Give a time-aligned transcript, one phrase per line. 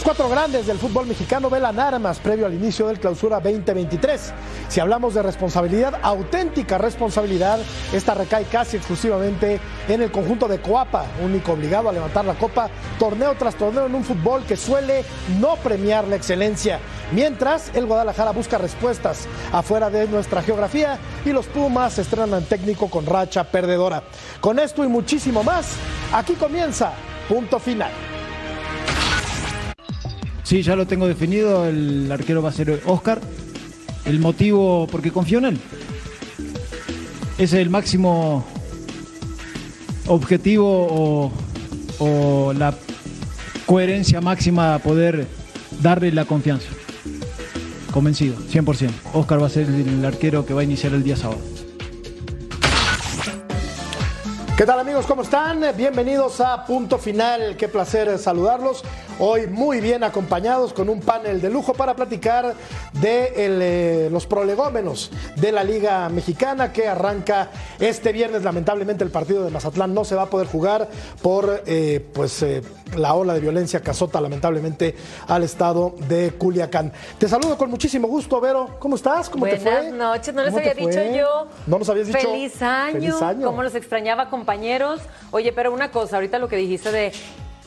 [0.00, 4.32] Los cuatro grandes del fútbol mexicano velan armas previo al inicio del clausura 2023.
[4.70, 7.58] Si hablamos de responsabilidad, auténtica responsabilidad,
[7.92, 12.70] esta recae casi exclusivamente en el conjunto de Coapa, único obligado a levantar la copa
[12.98, 15.04] torneo tras torneo en un fútbol que suele
[15.38, 16.80] no premiar la excelencia.
[17.12, 23.04] Mientras, el Guadalajara busca respuestas afuera de nuestra geografía y los Pumas estrenan técnico con
[23.04, 24.02] racha perdedora.
[24.40, 25.74] Con esto y muchísimo más,
[26.10, 26.90] aquí comienza
[27.28, 27.90] punto final.
[30.50, 31.64] Sí, ya lo tengo definido.
[31.64, 33.20] El arquero va a ser Oscar.
[34.04, 35.60] El motivo, porque confío en él.
[37.34, 38.44] Ese es el máximo
[40.08, 41.30] objetivo
[42.00, 42.74] o, la
[43.64, 45.28] coherencia máxima a poder
[45.80, 46.66] darle la confianza.
[47.92, 48.90] Convencido, 100%.
[49.12, 51.42] Oscar va a ser el arquero que va a iniciar el día sábado.
[54.56, 55.06] ¿Qué tal amigos?
[55.06, 55.62] ¿Cómo están?
[55.76, 57.56] Bienvenidos a Punto Final.
[57.56, 58.82] Qué placer saludarlos.
[59.22, 62.54] Hoy muy bien acompañados con un panel de lujo para platicar
[63.02, 68.44] de el, eh, los prolegómenos de la Liga Mexicana que arranca este viernes.
[68.44, 70.88] Lamentablemente el partido de Mazatlán no se va a poder jugar
[71.20, 72.62] por eh, pues, eh,
[72.96, 74.96] la ola de violencia que azota lamentablemente
[75.28, 76.90] al estado de Culiacán.
[77.18, 78.76] Te saludo con muchísimo gusto, Vero.
[78.78, 79.28] ¿Cómo estás?
[79.28, 79.90] ¿Cómo Buenas te fue?
[79.92, 81.46] noches, no les ¿Cómo te había dicho yo.
[81.66, 82.20] No nos habías dicho.
[82.20, 82.92] Feliz año.
[82.92, 83.46] Feliz año.
[83.46, 85.02] Cómo los extrañaba, compañeros.
[85.30, 87.12] Oye, pero una cosa, ahorita lo que dijiste de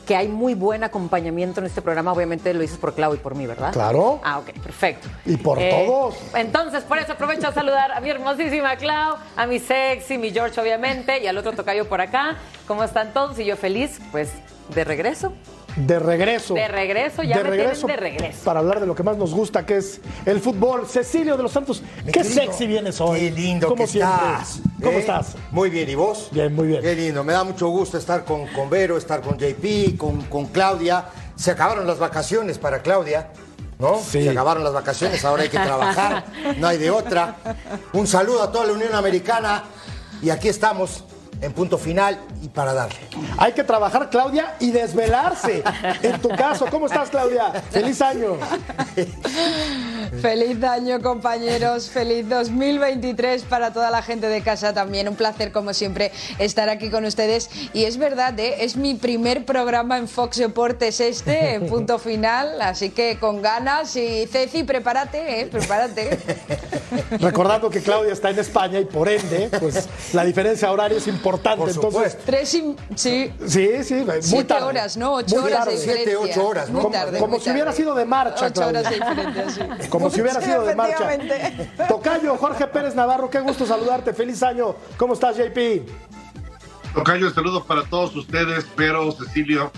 [0.06, 3.34] que hay muy buen acompañamiento en este programa, obviamente lo dices por Clau y por
[3.34, 3.72] mí, ¿verdad?
[3.72, 4.20] Claro.
[4.22, 5.08] Ah, ok, perfecto.
[5.26, 6.16] Eh, Y por todos.
[6.34, 10.60] Entonces, por eso aprovecho a saludar a mi hermosísima Clau, a mi sexy, mi George,
[10.60, 12.36] obviamente, y al otro tocayo por acá.
[12.66, 13.38] ¿Cómo están todos?
[13.38, 14.30] Y yo feliz, pues,
[14.74, 15.32] de regreso.
[15.76, 16.54] De regreso.
[16.54, 18.44] De regreso, ya me tienen de regreso.
[18.44, 20.86] Para hablar de lo que más nos gusta, que es el fútbol.
[20.86, 23.18] Cecilio de los Santos, Mi qué querido, sexy vienes hoy.
[23.18, 24.14] Qué lindo Como que siempre.
[24.14, 24.60] estás.
[24.80, 25.00] ¿Cómo ¿eh?
[25.00, 25.34] estás?
[25.50, 26.28] Muy bien, ¿y vos?
[26.30, 26.80] Bien, muy bien.
[26.80, 30.46] Qué lindo, me da mucho gusto estar con, con Vero, estar con JP, con, con
[30.46, 31.06] Claudia.
[31.34, 33.30] Se acabaron las vacaciones para Claudia.
[33.76, 33.98] ¿No?
[33.98, 34.22] Sí.
[34.22, 36.24] Se acabaron las vacaciones, ahora hay que trabajar,
[36.58, 37.34] no hay de otra.
[37.92, 39.64] Un saludo a toda la Unión Americana
[40.22, 41.02] y aquí estamos
[41.40, 42.98] en punto final y para darle.
[43.38, 45.62] Hay que trabajar, Claudia, y desvelarse.
[46.02, 47.52] en tu caso, ¿cómo estás, Claudia?
[47.70, 48.36] Feliz año.
[50.20, 55.08] Feliz año compañeros, feliz 2023 para toda la gente de casa también.
[55.08, 57.50] Un placer como siempre estar aquí con ustedes.
[57.72, 58.56] Y es verdad, ¿eh?
[58.60, 62.60] es mi primer programa en Fox Deportes este, en punto final.
[62.60, 65.46] Así que con ganas y Ceci, prepárate, ¿eh?
[65.46, 66.18] prepárate.
[67.18, 71.23] Recordando que Claudia está en España y por ende, pues la diferencia horaria es importante.
[71.24, 72.18] Por Entonces.
[72.24, 72.76] Tres y...
[72.94, 73.32] Sí.
[73.46, 74.66] sí, sí, muy Siete tarde.
[74.66, 75.14] horas, ¿no?
[75.14, 75.72] Ocho Muy horas tarde.
[75.72, 76.74] de Siete, ocho horas, ¿no?
[76.74, 79.88] Muy Como- tarde, como muy si hubiera sido de marcha, Ocho horas de diferencia, sí.
[79.88, 81.08] Como si hubiera Sí, sido de marcha.
[81.88, 84.12] Tocayo, Jorge Pérez Navarro, qué gusto saludarte.
[84.12, 84.76] Feliz año.
[84.98, 85.58] ¿Cómo estás, JP?
[86.94, 89.72] Tocayo, saludos para todos ustedes, pero Cecilio,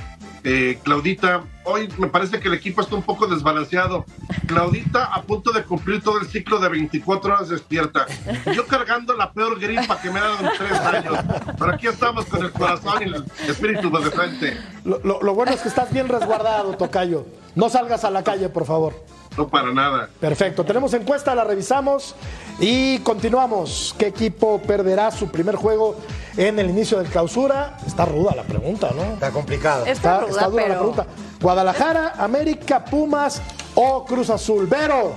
[0.48, 4.04] eh, Claudita, hoy me parece que el equipo está un poco desbalanceado.
[4.46, 8.06] Claudita a punto de cumplir todo el ciclo de 24 horas despierta.
[8.54, 11.18] Yo cargando la peor gripa que me ha dado en tres años.
[11.58, 14.56] Pero aquí estamos con el corazón y el espíritu de frente.
[14.84, 17.26] Lo, lo- lo bueno es que estás bien resguardado, Tocayo.
[17.56, 18.94] No salgas a la calle, por favor.
[19.36, 20.08] No para nada.
[20.20, 20.64] Perfecto.
[20.64, 22.14] Tenemos encuesta, la revisamos
[22.58, 23.94] y continuamos.
[23.98, 25.96] ¿Qué equipo perderá su primer juego
[26.36, 27.76] en el inicio del clausura?
[27.86, 29.14] Está ruda la pregunta, ¿no?
[29.14, 29.84] Está complicado.
[29.86, 31.06] Está, ruda, está dura la pregunta.
[31.40, 33.42] Guadalajara, América, Pumas
[33.74, 34.66] o Cruz Azul.
[34.66, 35.12] Vero,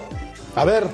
[0.55, 0.87] a ver,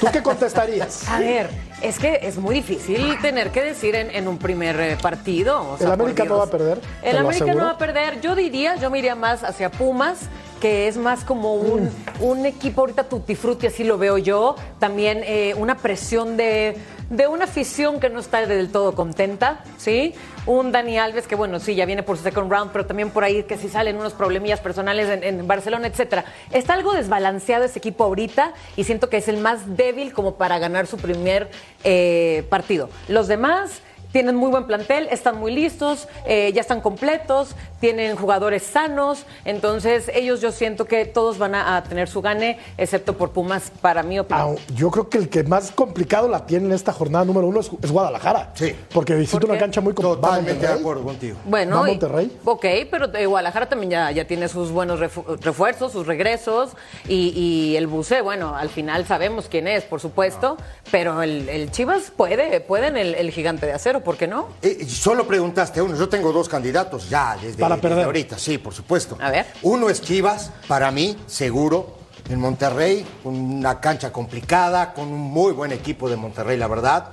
[0.00, 1.08] ¿tú qué contestarías?
[1.08, 4.96] A ver, es que es muy difícil tener que decir en, en un primer eh,
[5.00, 5.72] partido.
[5.72, 7.58] o sea, El América no va a perder, El América aseguro.
[7.58, 8.20] no va a perder.
[8.20, 10.18] Yo diría, yo me iría más hacia Pumas,
[10.60, 12.22] que es más como un, Mm.
[12.22, 14.56] un equipo ahorita tutti frutti, así lo veo yo.
[14.80, 16.76] También eh, una presión de,
[17.10, 20.14] de una afición que no está del todo contenta, ¿sí?
[20.48, 23.22] Un Dani Alves que, bueno, sí, ya viene por su second round, pero también por
[23.22, 26.24] ahí que si salen unos problemillas personales en, en Barcelona, etcétera.
[26.50, 30.58] Está algo desbalanceado ese equipo ahorita y siento que es el más débil como para
[30.58, 31.50] ganar su primer
[31.84, 32.88] eh, partido.
[33.08, 33.82] Los demás
[34.12, 40.10] tienen muy buen plantel, están muy listos, eh, ya están completos, tienen jugadores sanos, entonces
[40.14, 44.02] ellos yo siento que todos van a, a tener su gane, excepto por Pumas, para
[44.02, 44.56] mi opinión.
[44.58, 47.60] Ah, yo creo que el que más complicado la tiene en esta jornada número uno
[47.60, 48.50] es, es Guadalajara.
[48.54, 48.74] Sí.
[48.92, 50.36] Porque visita ¿Por una cancha muy complicada.
[50.38, 51.36] Totalmente de acuerdo contigo.
[51.44, 52.36] Bueno, ¿Va Monterrey?
[52.44, 56.70] ok, pero eh, Guadalajara también ya, ya tiene sus buenos refu- refuerzos, sus regresos,
[57.06, 60.56] y, y el Buce, bueno, al final sabemos quién es, por supuesto,
[60.90, 64.48] pero el, el Chivas puede, pueden el, el gigante de acero, ¿por qué no?
[64.62, 65.96] Eh, solo preguntaste a uno.
[65.96, 68.04] Yo tengo dos candidatos ya desde, Para desde perder.
[68.06, 69.16] ahorita, sí, por supuesto.
[69.20, 69.46] A ver.
[69.62, 71.96] Uno es Chivas, para mí, seguro,
[72.28, 77.10] en Monterrey, una cancha complicada, con un muy buen equipo de Monterrey, la verdad.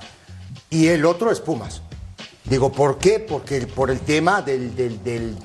[0.70, 1.82] Y el otro es Pumas.
[2.44, 3.20] Digo, ¿por qué?
[3.20, 5.38] Porque por el tema del, del- del-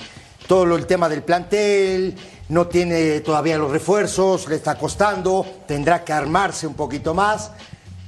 [0.47, 2.17] todo lo- el tema del plantel,
[2.49, 7.53] no tiene todavía los refuerzos, le está costando, tendrá que armarse un poquito más.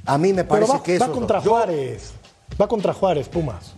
[0.05, 1.13] A mí me Pero parece va, que va eso.
[1.13, 2.11] contra yo- Juárez.
[2.59, 3.73] Va contra Juárez, Pumas.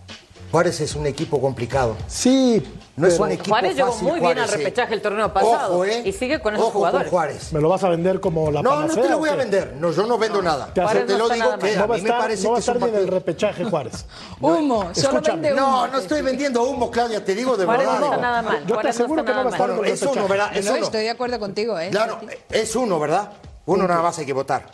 [0.52, 1.98] Juárez es un equipo complicado.
[2.08, 2.64] Sí,
[2.96, 4.58] No es un equipo Juárez llegó fácil, muy bien al Juárez, eh.
[4.58, 6.02] repechaje el torneo pasado Ojo, ¿eh?
[6.06, 7.10] y sigue con esos Ojo jugadores.
[7.10, 7.52] Juárez.
[7.52, 9.36] me lo vas a vender como la No, no panacea, te lo ¿o voy a
[9.36, 9.76] vender.
[9.82, 10.68] No, yo no vendo nada.
[10.68, 11.76] Te te no lo digo que.
[11.76, 12.94] No a mí me parece no va a que es un estar ni en el
[12.94, 14.06] partido- repechaje Juárez.
[14.40, 15.42] Humo, solo Escúchame.
[15.42, 15.62] vende humo.
[15.72, 18.00] No, no estoy vendiendo humo, Claudia, te digo de Juárez verdad.
[18.00, 18.60] no está nada mal.
[18.62, 20.58] Yo te Juárez aseguro está que no nada va a estar es uno, ¿verdad?
[20.58, 20.86] Es No, uno.
[20.86, 21.90] estoy de acuerdo contigo, ¿eh?
[21.90, 22.20] Claro,
[22.50, 23.32] es uno, ¿verdad?
[23.66, 24.68] Uno nada más hay que votar.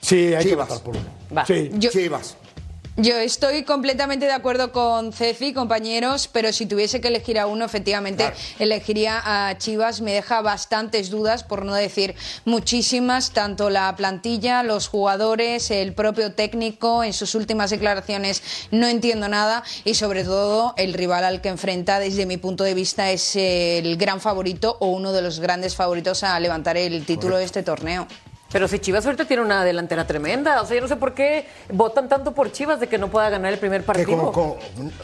[0.00, 1.44] Sí, hay que votar por uno.
[1.90, 2.36] Chivas.
[2.96, 7.64] Yo estoy completamente de acuerdo con Ceci, compañeros, pero si tuviese que elegir a uno,
[7.64, 8.36] efectivamente, Claro.
[8.60, 10.00] elegiría a Chivas.
[10.00, 12.14] Me deja bastantes dudas, por no decir
[12.44, 17.02] muchísimas, tanto la plantilla, los jugadores, el propio técnico.
[17.02, 21.98] En sus últimas declaraciones no entiendo nada y, sobre todo, el rival al que enfrenta,
[21.98, 26.22] desde mi punto de vista, es el gran favorito o uno de los grandes favoritos
[26.22, 28.06] a levantar el título de este torneo.
[28.54, 31.44] Pero si Chivas ahorita tiene una delantera tremenda, o sea, yo no sé por qué
[31.72, 34.06] votan tanto por Chivas de que no pueda ganar el primer partido.
[34.06, 34.56] como- como-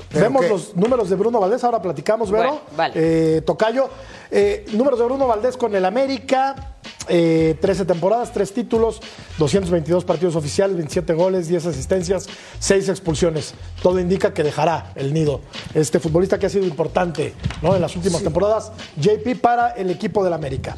[0.09, 2.45] pero Vemos que- los números de Bruno Valdés, ahora platicamos, Vero.
[2.45, 2.93] Bueno, vale.
[2.95, 3.91] Eh, Tocayo,
[4.31, 6.75] eh, números de Bruno Valdés con el América,
[7.09, 9.01] eh, 13 temporadas, 3 títulos,
[9.37, 12.29] 222 partidos oficiales, 27 goles, 10 asistencias,
[12.61, 13.55] 6 expulsiones.
[13.83, 15.41] Todo indica que dejará el nido.
[15.75, 17.75] Este futbolista que ha sido importante ¿no?
[17.75, 20.77] en las últimas temporadas, JP para el equipo del América.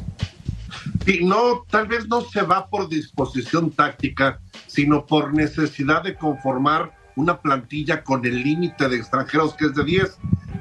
[1.23, 7.39] No, tal vez no se va por disposición táctica, sino por necesidad de conformar una
[7.39, 10.17] plantilla con el límite de extranjeros que es de 10,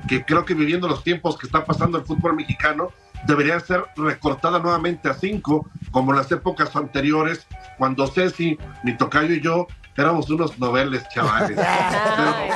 [0.09, 2.89] que creo que viviendo los tiempos que está pasando el fútbol mexicano,
[3.27, 7.47] debería ser recortada nuevamente a 5, como en las épocas anteriores,
[7.79, 9.67] cuando Ceci, mi tocayo y yo
[9.97, 11.57] éramos unos noveles chavales.
[11.59, 12.51] Ay,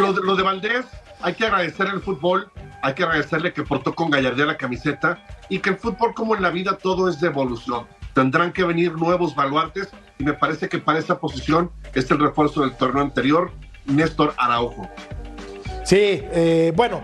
[0.00, 0.86] lo, de- lo de Valdés,
[1.20, 2.50] hay que agradecer el fútbol,
[2.82, 5.18] hay que agradecerle que portó con gallardía la camiseta
[5.48, 7.86] y que el fútbol, como en la vida, todo es de evolución.
[8.14, 12.62] Tendrán que venir nuevos baluartes y me parece que para esa posición es el refuerzo
[12.62, 13.52] del torneo anterior,
[13.84, 14.88] Néstor Araujo.
[15.84, 17.02] Sí, eh, bueno,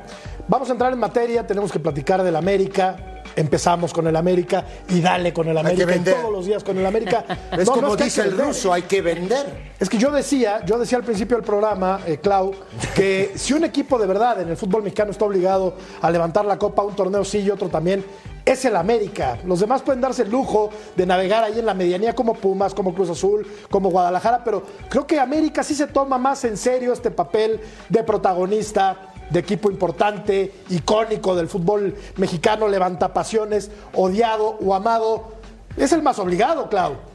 [0.49, 3.12] vamos a entrar en materia, tenemos que platicar del América.
[3.37, 6.15] Empezamos con el América y dale con el Hay que América y vender.
[6.15, 7.25] todos los días con el América.
[7.53, 9.73] Es No, no como que dice que el ruso, hay que vender.
[9.79, 12.53] Es que yo decía, yo decía al principio del programa, eh, Clau,
[12.95, 16.59] que si un equipo de verdad en el fútbol mexicano está obligado a levantar la
[16.59, 18.05] copa, un torneo sí y otro también,
[18.45, 19.39] es el América.
[19.45, 22.95] Los demás pueden darse el lujo de navegar ahí en la medianía como Pumas, como
[22.95, 27.11] Cruz Azul, como Guadalajara, pero creo que América sí se toma más en serio este
[27.11, 35.33] papel de protagonista, de equipo importante, icónico del fútbol mexicano, levanta pasiones, odiado o amado.
[35.77, 37.12] Es el más obligado, Clau.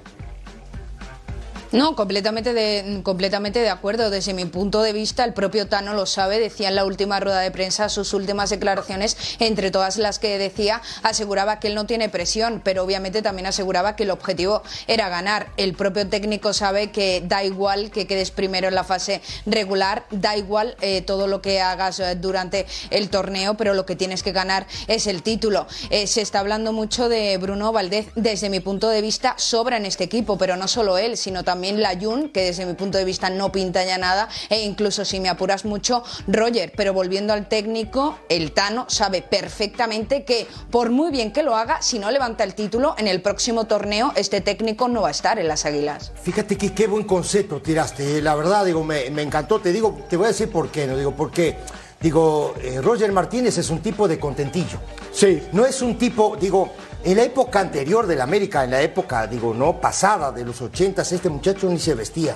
[1.73, 4.09] No, completamente de, completamente de acuerdo.
[4.09, 7.41] Desde mi punto de vista, el propio Tano lo sabe, decía en la última rueda
[7.41, 12.07] de prensa, sus últimas declaraciones, entre todas las que decía, aseguraba que él no tiene
[12.07, 15.51] presión, pero obviamente también aseguraba que el objetivo era ganar.
[15.57, 20.37] El propio técnico sabe que da igual que quedes primero en la fase regular, da
[20.37, 24.31] igual eh, todo lo que hagas eh, durante el torneo, pero lo que tienes que
[24.31, 25.67] ganar es el título.
[25.89, 29.85] Eh, se está hablando mucho de Bruno Valdez, desde mi punto de vista, sobra en
[29.85, 33.29] este equipo, pero no solo él, sino también Layun, que desde mi punto de vista
[33.29, 36.71] no pinta ya nada, e incluso si me apuras mucho, Roger.
[36.75, 41.81] Pero volviendo al técnico, el Tano sabe perfectamente que, por muy bien que lo haga,
[41.81, 45.39] si no levanta el título, en el próximo torneo este técnico no va a estar
[45.39, 46.11] en las Águilas.
[46.21, 48.17] Fíjate que qué buen concepto tiraste.
[48.17, 48.21] eh.
[48.21, 49.59] La verdad, digo, me, me encantó.
[49.59, 50.85] Te digo, te voy a decir por qué.
[50.87, 51.57] No digo, porque,
[52.01, 54.79] digo, eh, Roger Martínez es un tipo de contentillo.
[55.11, 55.43] Sí.
[55.51, 56.71] No es un tipo, digo,
[57.11, 60.61] en la época anterior de la América, en la época, digo, no pasada, de los
[60.61, 62.35] ochentas, este muchacho ni se vestía,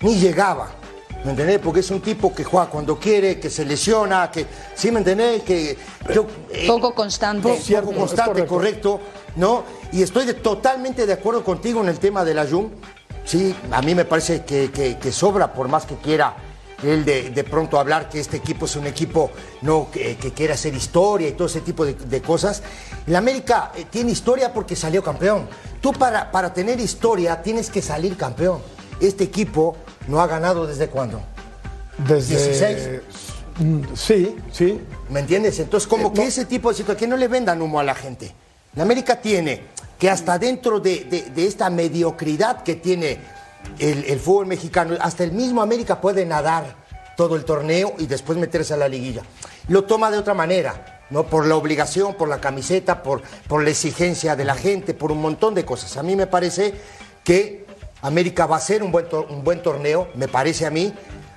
[0.00, 0.68] ni llegaba.
[1.24, 1.58] ¿Me entendés?
[1.58, 4.46] Porque es un tipo que juega cuando quiere, que se lesiona, que.
[4.76, 5.42] ¿Sí me entendés?
[5.42, 5.76] Que.
[6.14, 7.48] yo, eh, Poco constante.
[7.48, 8.98] poco Cierto, constante, correcto.
[8.98, 9.00] correcto.
[9.36, 9.64] ¿no?
[9.92, 12.70] Y estoy de- totalmente de acuerdo contigo en el tema de la Jun.
[13.24, 16.36] Sí, a mí me parece que, que- que sobra, por más que quiera
[16.82, 19.30] él de, de pronto hablar que este equipo es un equipo
[19.62, 22.62] no que, que quiere hacer historia y todo ese tipo de, de cosas.
[23.06, 25.48] La América eh, tiene historia porque salió campeón.
[25.80, 28.60] Tú para, para tener historia tienes que salir campeón.
[29.00, 29.76] Este equipo
[30.08, 31.20] no ha ganado desde cuándo.
[31.98, 33.00] Desde 16.
[33.58, 34.80] Mm, Sí, sí.
[35.08, 35.58] ¿Me entiendes?
[35.60, 36.28] Entonces, como Eh, que no.
[36.28, 38.34] ese tipo de situación, que no le vendan humo a la gente.
[38.74, 39.62] La América tiene
[39.98, 43.18] que hasta dentro de, de- de esta mediocridad que tiene
[43.78, 46.76] el, fútbol mexicano, hasta el mismo América puede nadar
[47.16, 49.22] todo el torneo y después meterse a la liguilla.
[49.68, 51.24] Lo toma de otra manera, ¿no?
[51.24, 55.20] Por la obligación, por la camiseta, por, por la exigencia de la gente, por un
[55.20, 55.96] montón de cosas.
[55.96, 56.74] A mí me parece
[57.24, 57.66] que
[58.02, 60.92] América va a ser un buen, un buen torneo, me parece a mí.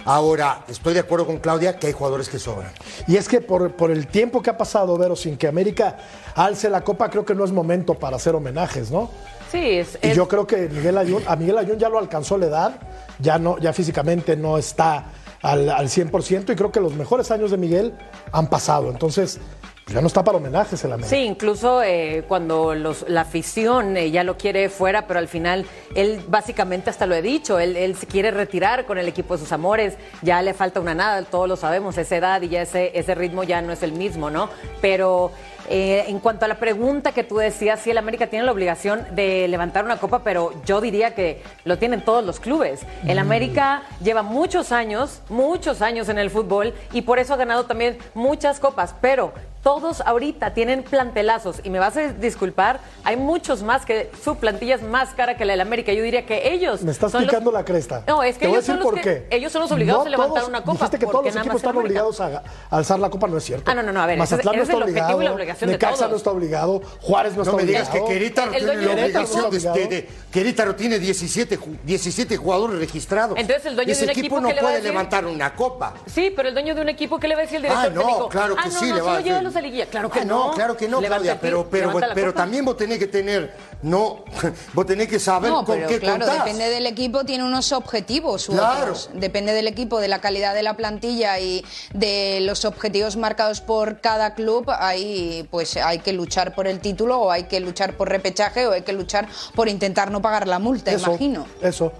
[0.05, 2.71] Ahora, estoy de acuerdo con Claudia que hay jugadores que sobran.
[3.07, 5.97] Y es que por, por el tiempo que ha pasado, Vero, sin que América
[6.35, 9.09] alce la copa, creo que no es momento para hacer homenajes, ¿no?
[9.51, 12.37] Sí, es, Y es- yo creo que Miguel Ayun, a Miguel Ayun ya lo alcanzó
[12.37, 12.79] la edad,
[13.19, 15.05] ya, no, ya físicamente no está
[15.41, 17.93] al, al 100% y creo que los mejores años de Miguel
[18.31, 18.89] han pasado.
[18.89, 19.39] Entonces,
[19.85, 21.09] pues ya no está para homenajes el América.
[21.09, 25.65] Sí, incluso eh, cuando los, la afición eh, ya lo quiere fuera, pero al final
[25.95, 29.39] él básicamente hasta lo he dicho, él, él se quiere retirar con el equipo de
[29.39, 32.91] sus amores, ya le falta una nada, todos lo sabemos, esa edad y ya ese,
[32.93, 34.49] ese ritmo ya no es el mismo, ¿no?
[34.79, 35.31] Pero
[35.69, 39.05] eh, en cuanto a la pregunta que tú decías, sí, el América tiene la obligación
[39.11, 42.81] de levantar una copa, pero yo diría que lo tienen todos los clubes.
[43.07, 47.65] El América lleva muchos años, muchos años en el fútbol y por eso ha ganado
[47.65, 49.31] también muchas copas, pero
[49.63, 54.75] todos ahorita tienen plantelazos y me vas a disculpar, hay muchos más que su plantilla
[54.75, 55.91] es más cara que la del América.
[55.93, 58.03] Yo diría que ellos Me estás son los- picando la cresta.
[58.07, 59.27] No, es que Te voy a ellos son los por que- qué.
[59.35, 62.21] ellos son los obligados a levantar una copa, Dijiste que todos los equipos están obligados
[62.21, 62.37] a,
[62.69, 63.69] a alzar la copa, no es cierto.
[63.69, 65.27] Ah, no, no, no, a ver, ese- Mazatlán no ese está es el objetivo y
[65.27, 65.59] obligado.
[65.59, 66.11] de Necaxa todos.
[66.11, 66.81] no está obligado.
[67.01, 68.07] Juárez no, No está me digas obligado.
[68.07, 69.89] que Querétaro tiene la obligación de, está de- obligado.
[69.89, 73.37] de- Querétaro tiene 17, ju- 17 jugadores registrados.
[73.37, 75.95] Entonces, el dueño de un equipo, no ¿qué le va a puede levantar una copa.
[76.05, 77.89] Sí, pero el dueño de un equipo, ¿qué le va a decir el director Ah,
[77.93, 78.29] no, técnico?
[78.29, 79.48] claro que ah, no, sí no, le va a decir.
[79.55, 79.85] A liguilla.
[79.87, 80.47] Claro que Ah, no.
[80.47, 83.53] no, claro que no, Levanta Claudia, pero, pero, pero también vos tenés que tener,
[83.83, 84.23] no,
[84.73, 86.45] vos tenés que saber No, con pero qué claro, contás.
[86.45, 88.81] depende del equipo, tiene unos objetivos u Claro.
[88.81, 89.09] otros.
[89.13, 91.63] Depende del equipo, de la calidad de la plantilla y
[91.93, 94.65] de los objetivos marcados por cada club.
[94.69, 98.71] Ahí pues hay que luchar por el título o hay que luchar por repechaje o
[98.73, 101.45] hay que luchar por intentar no pagar la multa, Eso, imagino.
[101.61, 101.91] Eso.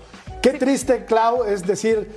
[0.42, 2.10] Qué triste, Clau, es decir,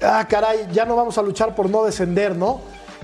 [0.00, 2.60] ah, caray, ya no vamos a luchar por no descender, ¿no?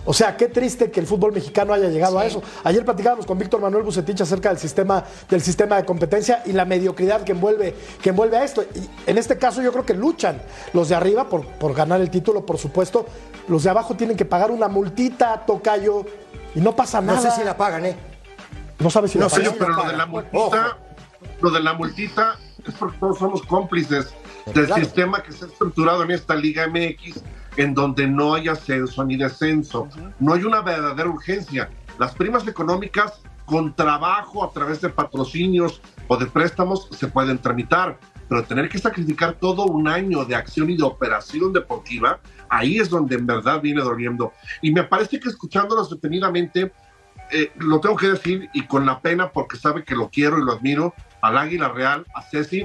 [0.06, 2.42] O sea, qué triste que el fútbol mexicano haya llegado a eso.
[2.62, 6.64] Ayer platicábamos con Víctor Manuel Bucetich acerca del sistema, del sistema de competencia y la
[6.66, 8.62] mediocridad que envuelve, que envuelve a esto.
[8.74, 10.42] Y en este caso yo creo que luchan
[10.74, 13.06] los de arriba por, por ganar el título, por supuesto.
[13.48, 16.04] Los de abajo tienen que pagar una multita, tocayo,
[16.54, 17.30] y no pasa No nada.
[17.30, 17.96] sé si la pagan, ¿eh?
[18.78, 19.44] No sabes si no la pagan.
[19.46, 20.78] yo- pero lo de la multita,
[21.40, 24.12] lo de la multita es porque todos somos cómplices
[24.54, 24.82] del Claro.
[24.84, 27.22] sistema que se ha estructurado en esta Liga MX,
[27.56, 29.88] en donde no hay ascenso ni descenso.
[30.18, 31.70] No hay una verdadera urgencia.
[31.98, 37.98] Las primas económicas con trabajo a través de patrocinios o de préstamos se pueden tramitar,
[38.28, 42.88] pero tener que sacrificar todo un año de acción y de operación deportiva, ahí es
[42.88, 44.32] donde en verdad viene doliendo.
[44.62, 46.72] Y me parece que escuchándolos detenidamente,
[47.30, 50.44] eh, lo tengo que decir y con la pena porque sabe que lo quiero y
[50.44, 52.64] lo admiro, al Águila Real, a Ceci,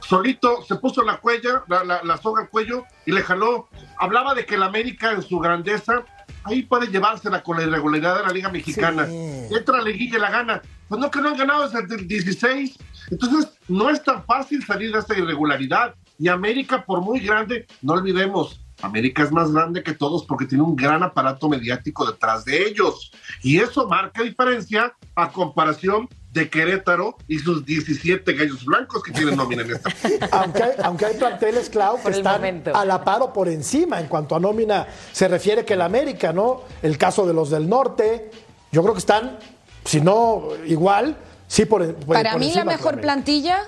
[0.00, 3.68] solito se puso la cuella, la, la- la soga al cuello y le jaló.
[3.98, 6.04] Hablaba de que el América en su grandeza,
[6.44, 9.06] ahí puede llevársela con la irregularidad de la Liga Mexicana.
[9.06, 9.54] Sí.
[9.54, 10.62] Entra la liguilla y la gana.
[10.88, 12.78] Pues no, que no han ganado desde el 16.
[13.10, 15.94] Entonces, no es tan fácil salir de esta irregularidad.
[16.18, 20.64] Y América, por muy grande, no olvidemos, América es más grande que todos porque tiene
[20.64, 23.12] un gran aparato mediático detrás de ellos.
[23.42, 29.36] Y eso marca diferencia a comparación de Querétaro y sus 17 gallos blancos que tienen
[29.36, 29.90] nómina en esta.
[30.30, 32.74] aunque hay, aunque hay planteles, Clau, que están momento.
[32.74, 36.32] a la par o por encima en cuanto a nómina se refiere que el América,
[36.32, 36.62] ¿no?
[36.82, 38.30] El caso de los del norte,
[38.70, 39.38] yo creo que están,
[39.84, 41.16] si no igual,
[41.48, 43.02] sí por, por Para por mí encima la mejor América.
[43.02, 43.58] plantilla,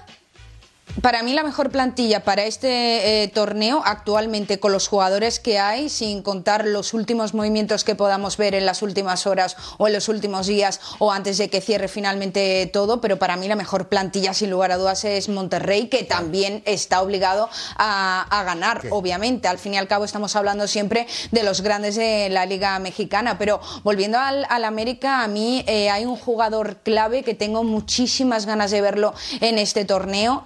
[1.01, 5.89] para mí la mejor plantilla para este eh, torneo actualmente con los jugadores que hay,
[5.89, 10.09] sin contar los últimos movimientos que podamos ver en las últimas horas o en los
[10.09, 14.35] últimos días o antes de que cierre finalmente todo, pero para mí la mejor plantilla
[14.35, 19.49] sin lugar a dudas es Monterrey, que también está obligado a, a ganar, obviamente.
[19.49, 23.39] Al fin y al cabo estamos hablando siempre de los grandes de la Liga Mexicana,
[23.39, 28.47] pero volviendo al, al América, a mí eh, hay un jugador clave que tengo muchísimas
[28.47, 30.43] ganas de verlo en este torneo,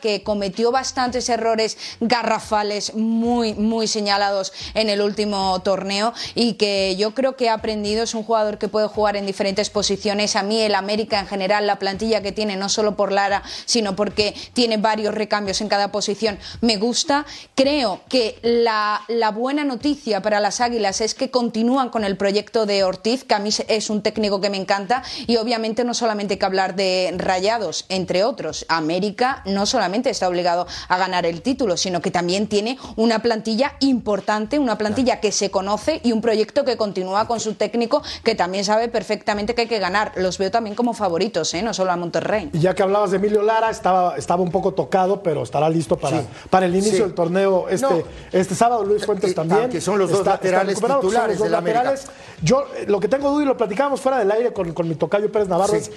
[0.00, 7.14] Que cometió bastantes errores garrafales muy, muy señalados en el último torneo y que yo
[7.14, 10.34] creo que ha aprendido, es un jugador que puede jugar en diferentes posiciones.
[10.34, 13.94] A mí el América en general, la plantilla que tiene, no solo por Lara, sino
[13.94, 17.24] porque tiene varios recambios en cada posición, me gusta.
[17.54, 22.66] Creo que la, la buena noticia para las Águilas es que continúan con el proyecto
[22.66, 26.34] de Ortiz, que a mí es un técnico que me encanta y obviamente no solamente
[26.34, 28.66] hay que hablar de Rayados, entre otros.
[28.68, 33.74] América no solamente está obligado a ganar el título, sino que también tiene una plantilla
[33.80, 38.34] importante, una plantilla que se conoce y un proyecto que continúa con su técnico que
[38.34, 40.12] también sabe perfectamente que hay que ganar.
[40.16, 41.62] Los veo también como favoritos, ¿eh?
[41.62, 42.50] no solo a Monterrey.
[42.52, 45.96] Y ya que hablabas de Emilio Lara, estaba, estaba un poco tocado, pero estará listo
[45.96, 46.26] para, Sí.
[46.50, 47.02] para el inicio Sí.
[47.02, 48.02] del torneo este, No.
[48.32, 48.84] este sábado.
[48.84, 49.60] Luis Fuentes Eh, también.
[49.62, 52.06] aunque son los dos laterales titulares los dos laterales.
[52.42, 54.94] Yo, eh, lo que tengo duda y lo platicábamos fuera del aire con, con mi
[54.94, 55.78] tocayo Pérez Navarro Sí.
[55.78, 55.90] es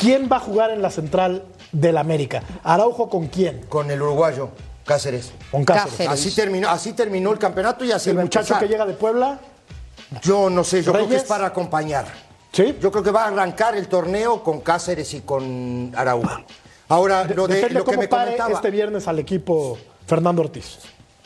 [0.00, 2.42] ¿quién va a jugar en la central del América?
[2.64, 3.60] ¿Araujo con quién?
[3.68, 4.48] Con el uruguayo.
[4.84, 5.30] Cáceres.
[5.52, 5.92] Con Cáceres.
[5.92, 6.12] Cáceres.
[6.12, 8.60] Así terminó, así terminó el campeonato y así El muchacho empezar.
[8.60, 9.38] que llega de Puebla,
[10.22, 12.06] Yo no sé, yo creo que es para acompañar.
[12.52, 12.76] ¿sí?
[12.80, 16.28] Yo creo que va a arrancar el torneo con Cáceres y con Araujo.
[16.88, 18.54] Ahora, lo, de, Depende lo que cómo me pare comentaba.
[18.54, 19.78] este viernes al equipo
[20.08, 20.78] Fernando Ortiz.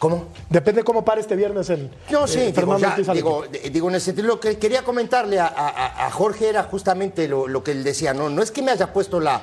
[0.04, 0.26] ¿Cómo?
[0.50, 3.88] Depende cómo pare este viernes en No, eh, sí, digo, Fernando ya, digo, de- digo,
[3.88, 7.64] en el sentido, lo que quería comentarle a, a- a Jorge era justamente lo, lo
[7.64, 9.40] que él decía, no, no es que me haya puesto la,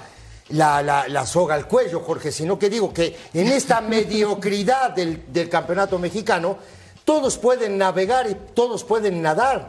[0.49, 3.81] la, la- la soga al cuello, Jorge, sino que digo que en esta
[4.21, 6.59] mediocridad del, del campeonato mexicano,
[7.05, 9.67] todos pueden navegar y todos pueden nadar.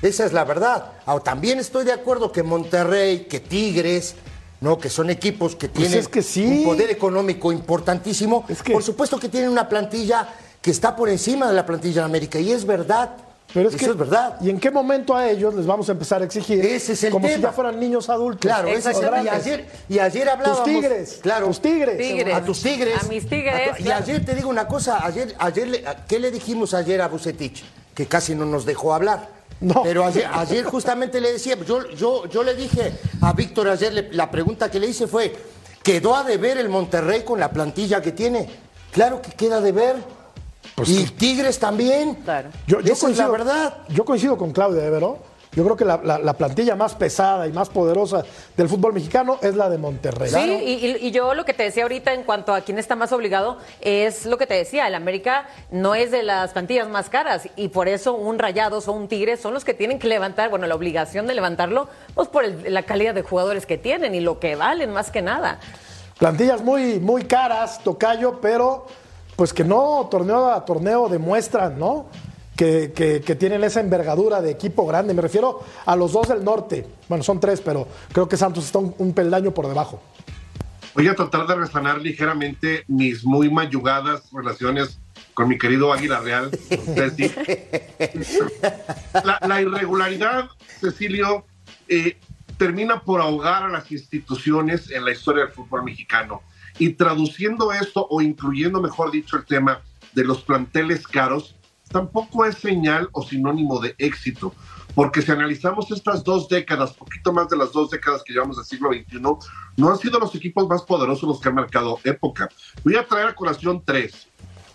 [0.00, 0.92] Esa es la verdad.
[1.06, 4.14] Ahora, también estoy de acuerdo que Monterrey, que Tigres,
[4.60, 4.78] ¿no?
[4.78, 6.44] que son equipos que Pues tienen es que sí.
[6.44, 8.44] un poder económico importantísimo.
[8.48, 10.28] Es que- Por supuesto que tienen una plantilla
[10.60, 13.10] que está por encima de la plantilla de América, y es verdad.
[13.52, 14.36] Pero es Eso que, es verdad.
[14.42, 16.64] ¿Y en qué momento a ellos les vamos a empezar a exigir?
[16.64, 18.42] Ese es el como si ya fueran niños adultos.
[18.48, 20.62] Claro, ese es el- y ayer, y ayer hablábamos.
[20.62, 21.98] Tus tigres, claro, tus tigres.
[21.98, 22.32] Tigres.
[22.34, 23.02] A tus tigres.
[23.02, 24.04] A mis tigres, a tu- y claro.
[24.04, 27.64] ayer te digo una cosa, ayer, ayer le- ¿qué le dijimos ayer a Bucetich?
[27.92, 29.39] Que casi no nos dejó hablar.
[29.60, 29.82] No.
[29.82, 34.12] Pero ayer, ayer justamente le decía, yo, yo, yo le dije a Víctor ayer, le-
[34.12, 35.34] la pregunta que le hice fue,
[35.82, 38.48] ¿quedó a deber el Monterrey con la plantilla que tiene?
[38.92, 39.96] Claro que queda de ver.
[40.86, 42.14] y Tigres también.
[42.16, 42.48] Claro.
[42.66, 43.78] Yo, yo Esa es la coincido, verdad.
[43.88, 45.18] Yo coincido con Claudia Evero.
[45.52, 48.22] Yo creo que la, la- la plantilla más pesada y más poderosa
[48.56, 50.30] del fútbol mexicano es la de Monterrey.
[50.30, 52.94] Sí, y, y- y yo lo que te decía ahorita en cuanto a quién está
[52.94, 57.10] más obligado es lo que te decía, el América no es de las plantillas más
[57.10, 60.50] caras y por eso un Rayados o un Tigres son los que tienen que levantar,
[60.50, 64.20] bueno, la obligación de levantarlo, pues por el- la calidad de jugadores que tienen y
[64.20, 65.58] lo que valen más que nada.
[66.20, 68.86] Plantillas muy, muy caras, Tocayo, pero
[69.34, 72.06] pues que no torneo a torneo demuestran, ¿no?
[72.60, 75.14] Que, que- que tienen esa envergadura de equipo grande.
[75.14, 76.86] Me refiero a los dos del norte.
[77.08, 80.02] Bueno, son tres, pero creo que Santos está un, un peldaño por debajo.
[80.94, 84.98] Voy a tratar de resanar ligeramente mis muy mayugadas relaciones
[85.32, 86.50] con mi querido Águila Real,
[86.94, 87.30] Ceci.
[89.24, 91.46] La, la irregularidad, Cecilio,
[91.88, 92.18] eh,
[92.58, 96.42] termina por ahogar a las instituciones en la historia del fútbol mexicano.
[96.78, 99.80] Y traduciendo esto, o incluyendo, mejor dicho, el tema
[100.12, 101.56] de los planteles caros,
[101.90, 104.54] tampoco es señal o sinónimo de éxito.
[104.94, 108.64] Porque si analizamos estas dos décadas, poquito más de las dos décadas que llevamos del
[108.66, 109.20] siglo XXI,
[109.76, 112.48] no han sido los equipos más poderosos los que han marcado época.
[112.82, 114.26] Voy a traer a colación tres.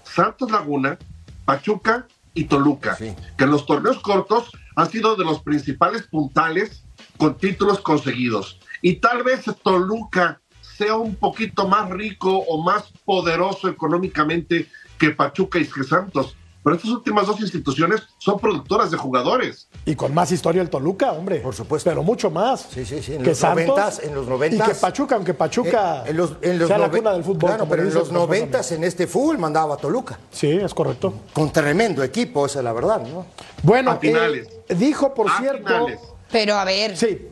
[0.04, 0.98] Santos Laguna,
[1.44, 3.14] Pachuca y Toluca, Sí.
[3.38, 6.84] que en los torneos cortos han sido de los principales puntales
[7.18, 8.60] con títulos conseguidos.
[8.82, 15.60] Y tal vez Toluca sea un poquito más rico o más poderoso económicamente que Pachuca
[15.60, 16.36] y que Santos.
[16.66, 19.68] Pero estas últimas dos instituciones son productoras de jugadores.
[19.86, 21.38] Y con más historia el Toluca, hombre.
[21.38, 21.88] Por supuesto.
[21.92, 22.66] Pero mucho más.
[22.74, 24.68] Sí, sí, sí, en que los Santos, noventas, en los noventas.
[24.68, 27.52] Y que Pachuca, aunque Pachuca Eh, en los, en los sea la cuna del fútbol.
[27.52, 30.18] Claro, pero en los noventas en este fútbol mandaba a Toluca.
[30.32, 31.14] Sí, es correcto.
[31.34, 33.28] Con tremendo equipo, esa es la verdad, ¿no?
[33.62, 34.48] Bueno, A finales.
[34.68, 35.68] eh, dijo, por A cierto.
[35.68, 36.00] finales.
[36.32, 37.28] Pero a ver, Sí,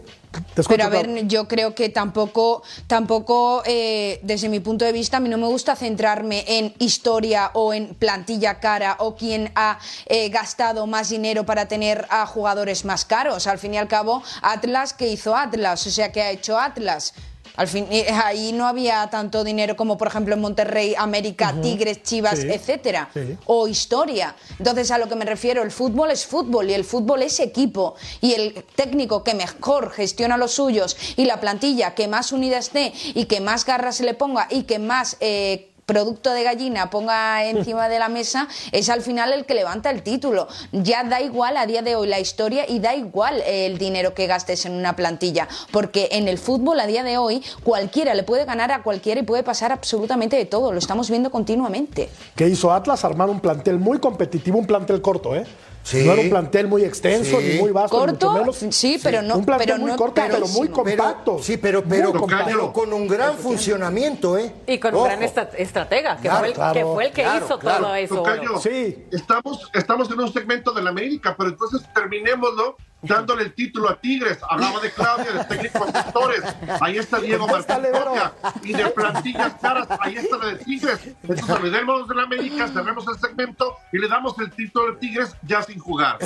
[0.67, 5.19] Pero a ver, yo creo que tampoco, tampoco eh, desde mi punto de vista, a
[5.19, 10.30] mí no me gusta centrarme en historia o en plantilla cara o quién ha eh,
[10.30, 13.48] gastado más dinero para tener a jugadores más caros.
[13.48, 15.86] Al fin y al cabo, Atlas, ¿qué hizo Atlas?
[15.88, 17.13] O sea, ¿qué ha hecho Atlas?
[17.55, 22.01] Al fin, eh, ahí no había tanto dinero como, por ejemplo, en Monterrey, América, Tigres,
[22.01, 22.47] Chivas, Sí.
[22.49, 23.09] etcétera.
[23.13, 23.37] Sí.
[23.45, 24.35] O historia.
[24.57, 27.95] Entonces, a lo que me refiero, el fútbol es fútbol y el fútbol es equipo.
[28.21, 32.91] Y el técnico que mejor gestiona los suyos y la plantilla que más unida esté
[33.13, 35.17] y que más garras se le ponga y que más.
[35.19, 39.89] eh, producto de gallina ponga encima de la mesa es al final el que levanta
[39.89, 40.48] el título.
[40.72, 44.13] Ya da igual a día de hoy la historia y da igual eh, el dinero
[44.13, 48.24] que gastes en una plantilla, porque en el fútbol a día de hoy cualquiera le
[48.24, 52.10] puede ganar a cualquiera y puede pasar absolutamente de todo, lo estamos viendo continuamente.
[52.36, 53.04] ¿Qué hizo Atlas?
[53.06, 55.46] Armar un plantel muy competitivo, un plantel corto, ¿eh?
[55.84, 56.06] Sí.
[56.06, 57.46] No era un plantel muy extenso Sí.
[57.56, 57.98] ni muy vasto.
[57.98, 58.76] Corto, mucho menos.
[58.76, 61.39] sí, pero no- Un plantel pero muy no corto, pero muy Pero- compacto.
[61.43, 62.72] sí, pero, pero, compacto.
[62.72, 64.52] con un gran funcionamiento, ¿eh?
[64.65, 65.06] Y con un Ojo.
[65.08, 67.84] gran estra- estratega, que, Claro, fue el, claro, que fue el que claro, hizo claro.
[67.84, 68.15] todo eso.
[68.15, 69.06] Tocayo, Sí.
[69.12, 73.99] estamos, estamos en un segmento de la América, pero entonces terminémoslo dándole el título a
[73.99, 74.39] Tigres.
[74.49, 76.41] Hablaba de Claudia, de técnicos gestores.
[76.81, 78.05] Ahí está Diego Martín Contéstale, Vero.
[78.11, 78.31] Coria.
[78.63, 80.99] Y de plantillas caras, ahí está la de Tigres.
[81.21, 85.35] Entonces olvidémonos de la América, cerremos el segmento y le damos el título de Tigres
[85.43, 86.17] ya sin jugar.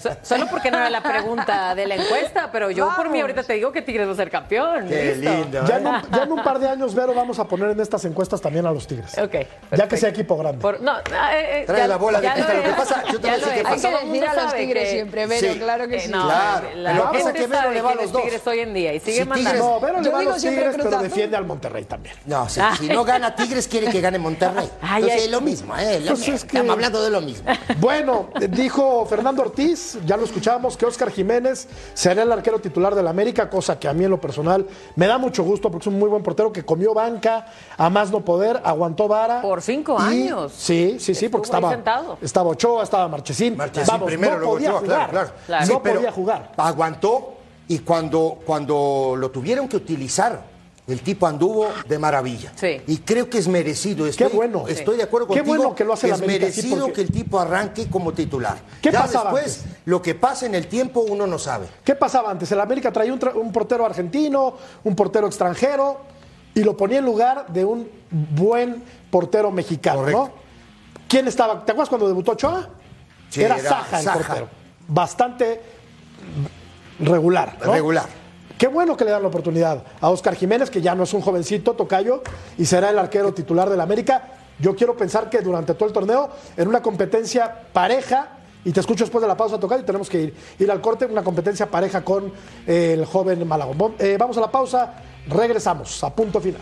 [0.00, 3.42] So- Solo porque no era la pregunta de la encuesta, pero yo por mí ahorita
[3.42, 4.88] te digo que Tigres va a ser campeón.
[4.88, 5.30] Qué Listo.
[5.36, 5.64] lindo.
[5.66, 5.80] Ya ¿eh?
[5.80, 8.40] en, un, ya en un par de años, Vero, vamos a poner en estas encuestas
[8.40, 9.16] también a los Tigres.
[9.18, 9.34] Ok.
[9.76, 10.60] Ya que sea equipo grande.
[10.60, 12.56] Por- no, eh, eh, Trae ya- la bola de cristal.
[12.56, 13.66] lo Lo que es, pasa, yo te voy a decir qué es.
[13.66, 13.88] Hay pasa.
[14.00, 15.58] que decir a los tigres que- siempre, pero Sí.
[15.58, 16.68] claro que Sí, no, Claro.
[16.76, 18.22] la Lo que pasa es gente que Vero sabe le va a los dos.
[18.22, 19.50] Tigres hoy en día y sigue Si mandando.
[19.50, 22.14] Tigres- No, Vero le va a los Tigres, pero defiende al Monterrey también.
[22.26, 22.76] No, si, Ay.
[22.78, 24.68] si no gana Tigres, quiere que gane Monterrey.
[24.82, 25.24] Ay, Entonces, ay.
[25.26, 26.00] es lo mismo, ¿eh?
[26.00, 26.34] Lo Pues mismo.
[26.34, 27.44] es que- Estamos hablando de lo mismo.
[27.80, 33.06] Bueno, dijo Fernando Ortiz, ya lo escuchábamos, que Oscar Jiménez sería el arquero titular del
[33.08, 35.98] América, cosa que a mí en lo personal me da mucho gusto porque es un
[35.98, 39.42] muy buen portero que comió banca a más no poder, aguantó vara.
[39.42, 40.52] Por cinco y- años.
[40.56, 42.16] Sí, sí, sí, porque estaba, sentado.
[42.22, 43.56] estaba Ochoa, estaba Marchesín.
[43.56, 45.10] Marchesín Vamos, primero, no luego podía Ochoa, jugar.
[45.10, 45.30] claro, claro.
[45.46, 45.66] Claro.
[45.66, 46.52] Sí, No pero podía jugar.
[46.56, 47.34] Aguantó
[47.68, 50.52] y cuando, cuando lo tuvieron que utilizar,
[50.86, 52.52] el tipo anduvo de maravilla.
[52.56, 52.78] Sí.
[52.86, 54.06] Y creo que es merecido.
[54.06, 54.68] Estoy, bueno.
[54.68, 55.56] Estoy de acuerdo Qué contigo.
[55.56, 58.12] bueno que lo hace la Es América así, merecido porque- que el tipo arranque como
[58.12, 58.58] titular.
[58.82, 59.78] ¿Qué ya pasaba después, antes?
[59.86, 61.68] lo que pasa en el tiempo, uno no sabe.
[61.82, 62.52] ¿Qué pasaba antes?
[62.52, 66.00] El América traía un, tra- un portero argentino, un portero extranjero
[66.54, 70.20] y lo ponía en lugar de un buen portero mexicano, Correcto.
[70.36, 70.44] ¿no?
[71.08, 71.64] ¿Quién estaba?
[71.64, 72.68] ¿Te acuerdas cuando debutó Ochoa?
[73.30, 74.18] Sí, era, era Saja el Saja.
[74.18, 74.48] portero.
[74.86, 75.60] Bastante
[76.98, 77.58] regular.
[77.64, 77.72] ¿no?
[77.72, 78.24] Regular.
[78.58, 81.20] Qué bueno que le dan la oportunidad a Oscar Jiménez, que ya no es un
[81.20, 82.22] jovencito, tocayo,
[82.56, 84.28] y será el arquero titular del América.
[84.60, 88.28] Yo quiero pensar que durante todo el torneo, en una competencia pareja,
[88.64, 91.24] y te escucho después de la pausa, tocayo, tenemos que ir, ir al corte, una
[91.24, 92.32] competencia pareja con
[92.66, 93.96] eh, el joven Malagón.
[93.98, 94.94] Eh, vamos a la pausa,
[95.28, 96.60] regresamos a punto final.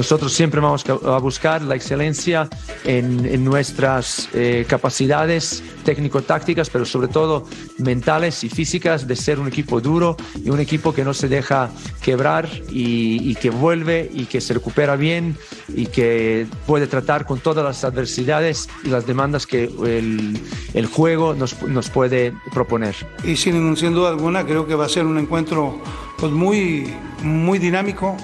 [0.00, 2.48] Nosotros siempre vamos a buscar la excelencia
[2.84, 7.44] en, en nuestras eh, capacidades técnico-tácticas, pero sobre todo
[7.76, 11.68] mentales y físicas, de ser un equipo duro y un equipo que no se deja
[12.00, 15.36] quebrar y, que vuelve y que se recupera bien
[15.68, 20.40] y que puede tratar con todas las adversidades y las demandas que el,
[20.72, 22.94] el juego nos, nos puede proponer.
[23.22, 25.78] y sin, sin duda alguna creo que va a ser un encuentro
[26.16, 26.90] pues muy,
[27.22, 28.16] muy dinámico,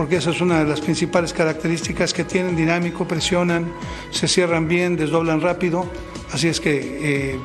[0.00, 3.70] porque esa es una de las principales características que tienen, dinámico, presionan,
[4.10, 5.84] se cierran bien, desdoblan rápido,
[6.32, 7.40] así es que eh,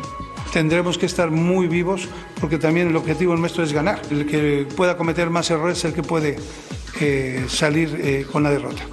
[0.53, 2.07] tendremos que estar muy vivos,
[2.39, 5.93] porque también el objetivo nuestro es ganar, el que pueda cometer más errores es el
[5.93, 6.37] que puede
[7.01, 8.83] eh, salir eh, con la derrota.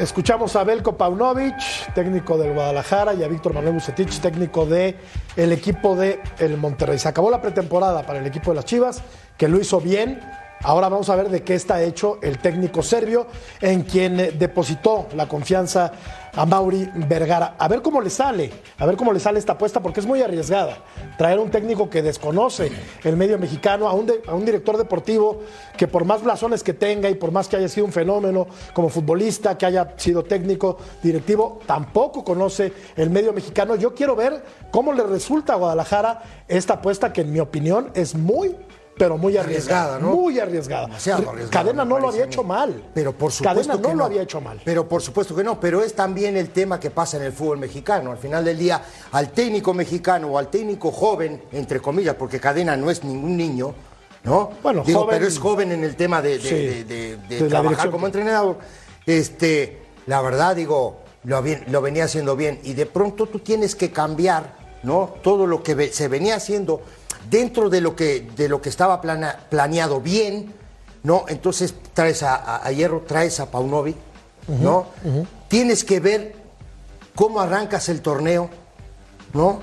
[0.00, 4.96] Escuchamos a Belko Paunovic, técnico del Guadalajara, y a Víctor Manuel Bucetich, técnico del
[5.36, 6.98] el equipo de el Monterrey.
[6.98, 9.00] Se acabó la pretemporada para el equipo de las Chivas,
[9.36, 10.18] que lo hizo bien.
[10.62, 13.26] Ahora vamos a ver de qué está hecho el técnico serbio,
[13.62, 15.90] en quien depositó la confianza
[16.34, 17.54] a Mauri Vergara.
[17.58, 20.20] A ver cómo le sale, a ver cómo le sale esta apuesta, porque es muy
[20.20, 20.76] arriesgada.
[21.16, 22.70] Traer un técnico que desconoce
[23.04, 25.40] el medio mexicano, a un, a un director deportivo
[25.78, 28.90] que por más blasones que tenga y por más que haya sido un fenómeno como
[28.90, 33.76] futbolista, que haya sido técnico, directivo, tampoco conoce el medio mexicano.
[33.76, 38.14] Yo quiero ver cómo le resulta a Guadalajara esta apuesta que en mi opinión es
[38.14, 38.54] muy
[39.00, 40.08] pero muy arriesgada, ¿no?
[40.14, 40.84] muy arriesgada.
[40.86, 42.84] Demasiado Cadena no lo había hecho mal.
[42.92, 44.60] Pero por supuesto Cadena no que lo había hecho mal.
[44.62, 45.58] Pero por supuesto que no.
[45.58, 48.10] Pero es también el tema que pasa en el fútbol mexicano.
[48.10, 48.82] Al final del día,
[49.12, 53.72] al técnico mexicano o al técnico joven, entre comillas, porque Cadena no es ningún niño,
[54.24, 54.50] ¿no?
[54.62, 57.36] Bueno, Digo, joven- pero es joven en el tema de, de- Sí, de- de- de
[57.36, 58.58] de la trabajar como entrenador.
[59.06, 61.42] Este, la verdad, digo, lo,
[61.82, 62.60] venía haciendo bien.
[62.64, 65.14] Y de pronto tú tienes que cambiar, ¿no?
[65.22, 66.82] Todo lo que se venía haciendo
[67.28, 70.54] dentro de lo que, de lo que estaba plana- planeado bien,
[71.02, 71.24] ¿no?
[71.28, 73.96] Entonces traes a, a- a Hierro, traes a Paunovic,
[74.48, 74.86] ¿no?
[75.48, 76.34] Tienes que ver
[77.14, 78.50] cómo arrancas el torneo,
[79.34, 79.60] ¿no?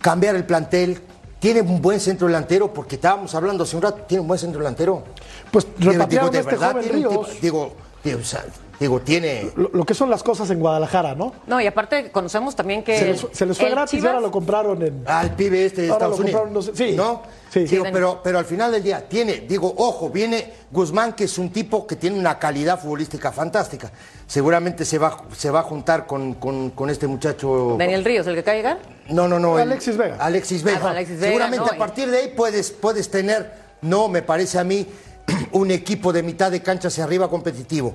[0.00, 1.00] Cambiar el plantel.
[1.40, 4.60] Tiene un buen centro delantero, porque estábamos hablando hace un rato, tiene un buen centro
[4.60, 5.02] delantero.
[5.50, 7.40] Pues Digo, repatriaron de a este verdad, joven tiene Ríos.
[7.40, 7.72] digo,
[8.04, 8.44] digo, o sea,
[8.82, 9.50] digo, tiene.
[9.56, 11.32] Lo, lo que son las cosas en Guadalajara, ¿no?
[11.46, 12.98] No, y aparte conocemos también que.
[12.98, 15.02] Se les, se les fue gratis y ahora lo compraron en.
[15.06, 16.40] Al pibe este de Ahora Estados lo Unidos.
[16.42, 16.94] compraron, no sé- sí.
[16.96, 17.22] ¿No?
[17.50, 17.60] Sí.
[17.64, 21.36] Digo, Sí, pero, pero al final del día, tiene, digo, ojo, viene Guzmán, que es
[21.38, 23.90] un tipo que tiene una calidad futbolística fantástica.
[24.26, 27.76] Seguramente se va, se va a juntar con, con- con este muchacho.
[27.78, 28.78] Daniel Ríos, el que acaba de llegar.
[29.08, 29.58] No, no, no.
[29.58, 30.16] el- Alexis Vega.
[30.18, 30.78] Alexis Vega.
[30.78, 34.22] Ah, con Alexis Vega, Seguramente no, a partir de ahí puedes, puedes tener, no, me
[34.22, 34.86] parece a mí,
[35.52, 37.92] un equipo de mitad de cancha hacia arriba competitivo.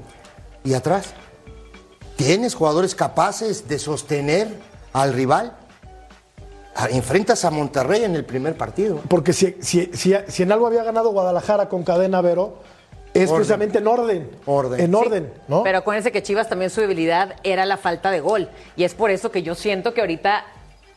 [0.67, 1.13] ¿Y atrás?
[2.17, 4.49] ¿Tienes jugadores capaces de sostener
[4.91, 5.56] al rival?
[6.75, 8.99] Ah, Enfrentas a Monterrey en el primer partido.
[9.08, 12.58] Porque si, si, si, si en algo había ganado Guadalajara con cadena Vero,
[13.13, 13.36] es Orden.
[13.38, 14.30] precisamente en orden.
[14.45, 14.80] Orden.
[14.82, 14.95] En Sí.
[14.95, 15.63] orden, ¿no?
[15.63, 18.49] Pero acuérdense que Chivas también su debilidad era la falta de gol.
[18.75, 20.43] Y es por eso que yo siento que ahorita,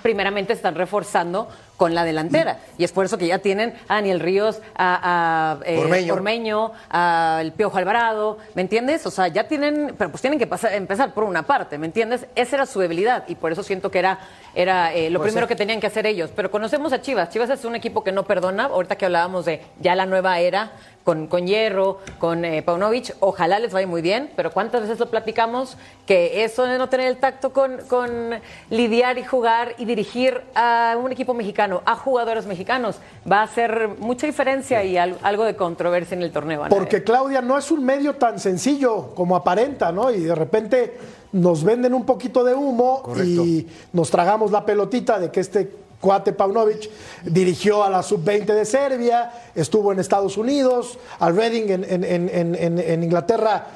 [0.03, 1.49] primeramente, están reforzando
[1.81, 2.59] con la delantera.
[2.77, 6.13] Y es por eso que ya tienen a Daniel Ríos, a, a, eh, Ormeño.
[6.13, 9.07] Ormeño, al Piojo Alvarado, ¿me entiendes?
[9.07, 12.27] O sea, ya tienen, pero pues tienen que pasar- empezar por una parte, ¿me entiendes?
[12.35, 14.19] Esa era su debilidad y por eso siento que era,
[14.55, 16.29] era eh, lo primero que tenían que hacer ellos.
[16.37, 17.31] Pero conocemos a Chivas.
[17.31, 18.65] Chivas es un equipo que no perdona.
[18.65, 23.59] Ahorita que hablábamos de ya la nueva era con, con Hierro, con eh, Paunovic, ojalá
[23.59, 25.79] les vaya muy bien, pero ¿cuántas veces lo platicamos?
[26.07, 28.39] Que eso de no tener el tacto con, con
[28.69, 32.97] lidiar y jugar y dirigir a un equipo mexicano, a jugadores mexicanos,
[33.31, 36.65] va a hacer mucha diferencia y al- algo de controversia en el torneo.
[36.69, 37.03] Porque.
[37.03, 40.11] Claudia no es un medio tan sencillo como aparenta, ¿no?
[40.11, 40.99] Y de repente
[41.33, 43.45] nos venden un poquito de humo Correcto.
[43.45, 46.91] y nos tragamos la pelotita de que este cuate Paunovic
[47.25, 52.29] dirigió a la sub-20 de Serbia, estuvo en Estados Unidos, al Reading en, en- en-
[52.31, 53.67] en- en- en Inglaterra,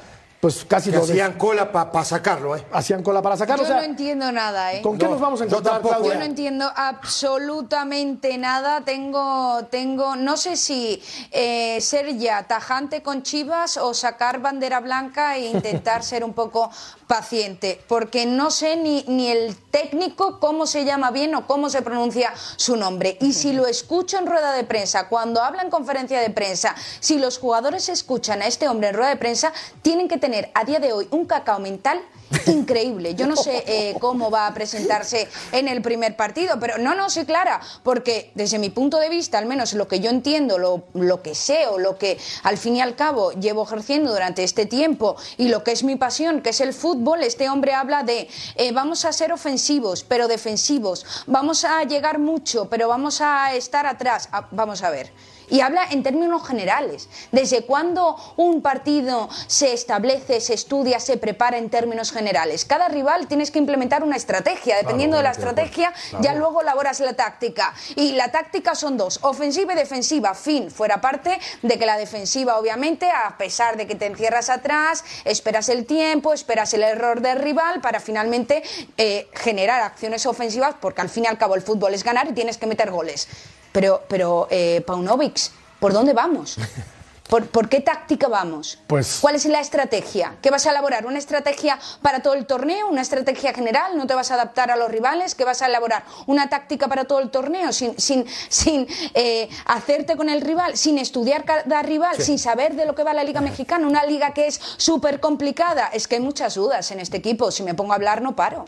[0.45, 2.63] pues casi Que lo des- hacían cola para sacarlo, ¿eh?
[2.71, 3.63] hacían cola para sacarlo.
[3.63, 4.81] Yo o sea, no entiendo nada, ¿eh?
[4.83, 6.13] ¿Con qué No, nos vamos a yo encontrar, tampoco, Claudia?
[6.13, 8.81] Yo no entiendo absolutamente nada.
[8.81, 15.35] Tengo, tengo, no sé si eh, ser ya tajante con Chivas o sacar bandera blanca
[15.35, 16.69] e intentar ser un poco
[17.07, 21.81] paciente, porque no sé ni, ni el técnico cómo se llama bien o cómo se
[21.81, 23.17] pronuncia su nombre.
[23.21, 27.17] Y si lo escucho en rueda de prensa, cuando habla en conferencia de prensa, si
[27.17, 30.79] los jugadores escuchan a este hombre en rueda de prensa, tienen que tener a día
[30.79, 32.01] de hoy un cacao mental
[32.47, 33.15] increíble.
[33.15, 37.09] Yo no sé eh, cómo va a presentarse en el primer partido, pero no, no,
[37.09, 40.83] sí, Clara, porque desde mi punto de vista, al menos lo que yo entiendo, lo,
[40.93, 44.65] lo que sé o lo que al fin y al cabo llevo ejerciendo durante este
[44.65, 48.27] tiempo y lo que es mi pasión, que es el fútbol, este hombre habla de
[48.55, 53.85] eh, vamos a ser ofensivos, pero defensivos, vamos a llegar mucho, pero vamos a estar
[53.85, 54.29] atrás.
[54.31, 55.11] Ah, vamos a ver.
[55.49, 57.09] Y habla en términos generales.
[57.31, 62.65] ¿Desde cuándo un partido se establece, se estudia, se prepara en términos generales?
[62.65, 64.77] Cada rival tienes que implementar una estrategia.
[64.77, 67.73] Dependiendo de la estrategia, ya luego elaboras la táctica.
[67.95, 70.33] Y la táctica son dos, ofensiva y defensiva.
[70.33, 75.03] Fin, fuera parte de que la defensiva, obviamente, a pesar de que te encierras atrás,
[75.23, 78.63] esperas el tiempo, esperas el error del rival para finalmente
[78.97, 82.33] eh, generar acciones ofensivas, porque al fin y al cabo el fútbol es ganar y
[82.33, 83.27] tienes que meter goles.
[83.75, 85.37] Pero, pero eh, Paunovic,
[85.81, 86.55] ¿por dónde vamos?
[87.29, 88.79] ¿Por, por qué táctica vamos?
[88.87, 90.37] Pues- ¿Cuál es la estrategia?
[90.41, 91.05] ¿Qué vas a elaborar?
[91.05, 92.87] ¿Una estrategia para todo el torneo?
[92.87, 93.97] ¿Una estrategia general?
[93.97, 95.35] ¿No te vas a adaptar a los rivales?
[95.35, 96.05] ¿Qué vas a elaborar?
[96.25, 97.73] ¿Una táctica para todo el torneo?
[97.73, 102.85] Sin, sin, sin eh, hacerte con el rival, sin estudiar cada rival, sin saber de
[102.85, 105.87] lo que va la Liga Mexicana, una liga que es súper complicada.
[105.87, 107.51] Es que hay muchas dudas en este equipo.
[107.51, 108.67] Si me pongo a hablar, no paro.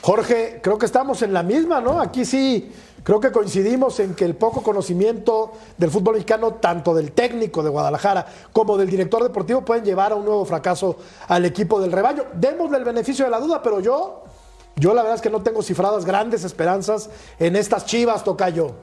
[0.00, 2.00] Jorge, creo que estamos en la misma, ¿no?
[2.00, 7.12] Aquí sí, creo que coincidimos en que el poco conocimiento del fútbol mexicano, tanto del
[7.12, 10.96] técnico de Guadalajara como del director deportivo, pueden llevar a un nuevo fracaso
[11.28, 12.24] al equipo del rebaño.
[12.34, 14.24] Démosle el beneficio de la duda, pero yo,
[14.76, 18.74] yo la verdad es que no tengo cifradas grandes esperanzas en estas chivas, Tocayo.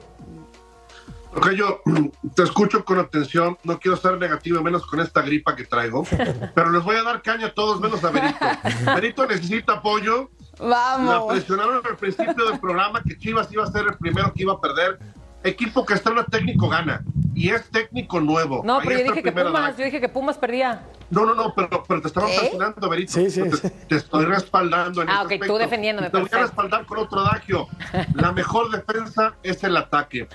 [1.34, 1.80] Ok, yo
[2.34, 6.04] te escucho con atención, no quiero ser negativo, menos con esta gripa que traigo,
[6.54, 8.38] pero les voy a dar caña a todos menos a Berito.
[8.94, 10.30] Berito necesita apoyo.
[10.60, 11.32] La Vamos.
[11.32, 14.60] presionaron al principio del programa que Chivas iba a ser el primero que iba a
[14.60, 14.98] perder.
[15.42, 17.02] Equipo que estrena técnico gana.
[17.34, 18.60] Y es técnico nuevo.
[18.62, 20.82] No, Ahí pero yo está dije que Pumas, yo dije que Pumas perdía.
[21.08, 22.36] No, no, no, pero, pero te estaban ¿Eh?
[22.38, 23.12] presionando, Berito.
[23.12, 23.70] Sí, sí, te, sí.
[23.88, 27.20] te estoy respaldando en Ah, ese ok, tú defendiéndome, Te voy a respaldar con otro
[27.20, 27.66] adagio.
[28.14, 30.28] La mejor defensa es el ataque.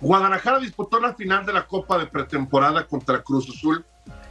[0.00, 3.84] Guadalajara disputó la final de la Copa de pretemporada contra Cruz Azul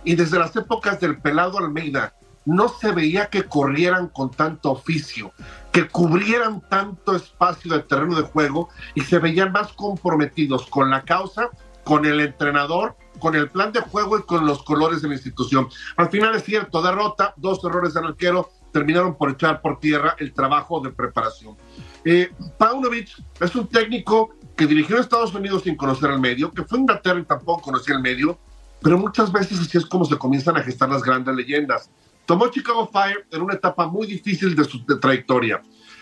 [0.03, 2.13] y desde las épocas del pelado Almeida
[2.47, 5.33] no se veía que corrieran con tanto oficio,
[5.73, 11.03] que cubrieran tanto espacio de terreno de juego y se veían más comprometidos con la
[11.03, 11.49] causa,
[11.83, 15.67] con el entrenador, con el plan de juego y con los colores de la institución.
[15.97, 20.33] Al final es cierto, derrota, dos errores del arquero terminaron por echar por tierra el
[20.33, 21.57] trabajo de preparación.
[22.05, 23.09] Eh, Paunovic
[23.41, 26.81] es un técnico que dirigió en Estados Unidos sin conocer el medio, que fue a
[26.81, 28.39] Inglaterra y tampoco conocía el medio,
[28.81, 31.89] pero muchas veces así es como se comienzan a gestar las grandes leyendas.
[32.27, 35.61] Tomó Chicago Fire en una etapa muy difícil de su de trayectoria.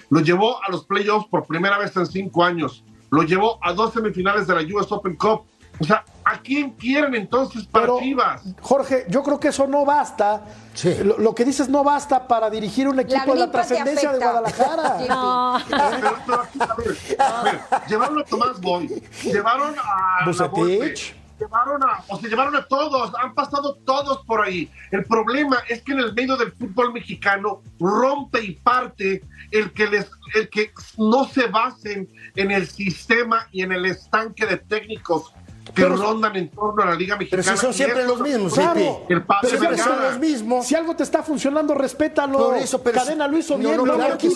[0.10, 2.84] Lo llevó a los playoffs por primera vez en cinco años.
[3.12, 5.44] Lo llevó a dos semifinales de la US Open Cup.
[5.80, 8.44] O sea, ¿a quién quieren entonces para Pero, Chivas?
[8.62, 10.46] Jorge, yo creo que eso no basta.
[10.74, 10.96] Sí.
[11.04, 14.12] Lo, lo que dices no basta para dirigir un equipo de la gripa te trascendencia
[14.14, 14.32] de afecta.
[14.32, 14.98] Guadalajara.
[15.10, 15.58] No.
[15.70, 21.16] Pero, pero aquí, a ver, a ver, llevaron a Tomás Boy, llevaron a la Bucetich.
[21.40, 24.70] Llevaron a, o se llevaron a todos, han pasado todos por ahí.
[24.92, 29.88] El problema es que en el medio del fútbol mexicano rompe y parte el que
[29.88, 35.34] les, el que no se basen en el sistema y en el estanque de técnicos
[35.66, 37.58] que Pero- rondan en torno a la Liga Pero Mexicana.
[37.58, 39.06] si son siempre eso- los mismos, Claro.
[39.10, 40.68] El pase Pero Siempre son los mismos.
[40.68, 42.38] Si algo te está funcionando, respétalo.
[42.38, 44.30] Por eso, pero Cadena si- lo hizo no, bien, no, no, que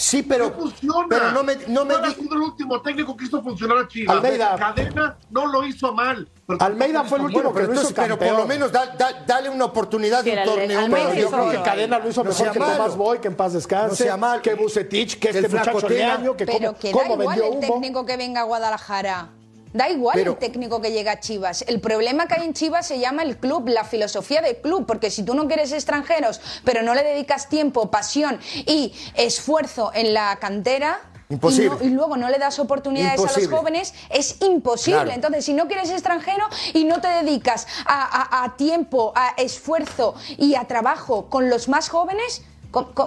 [0.00, 0.22] sí.
[0.22, 1.06] pero, no funciona.
[1.08, 3.78] pero no me, no me ¿Cuál ha di- sido el último técnico que hizo funcionar
[3.78, 4.16] a Chivas?
[4.16, 4.56] Almeida.
[4.56, 6.28] Cadena no lo hizo mal.
[6.46, 7.42] pero Almeida fue el último.
[7.42, 10.32] Bueno, que pero, lo hizo pero por lo menos da- da- dale una oportunidad de
[10.38, 10.80] un torneo.
[10.90, 12.76] Pero yo creo que Cadena lo hizo No mejor que malo.
[12.76, 14.42] Tomás Boy, que en paz descanse, No sea malo.
[14.42, 15.88] que Bucetich, que El este muchacho Tena.
[16.16, 17.72] Leaño, que Pero cómo, que da cómo igual vendió el humo.
[17.74, 19.28] técnico que venga a Guadalajara.
[19.72, 21.62] Da igual Pero- el técnico que llega a Chivas.
[21.68, 25.10] El problema que hay en Chivas se llama el club, la filosofía del club, porque
[25.10, 30.36] si tú no quieres extranjeros, pero no le dedicas tiempo, pasión y esfuerzo en la
[30.40, 31.00] cantera.
[31.28, 31.70] y Imposible.
[31.78, 34.96] no- Y, luego no le das oportunidades a los jóvenes, es imposible.
[35.02, 35.12] Claro.
[35.12, 38.02] Entonces, si no quieres extranjero y no te dedicas a,
[38.40, 42.42] a- a tiempo, a esfuerzo y a trabajo con los más jóvenes,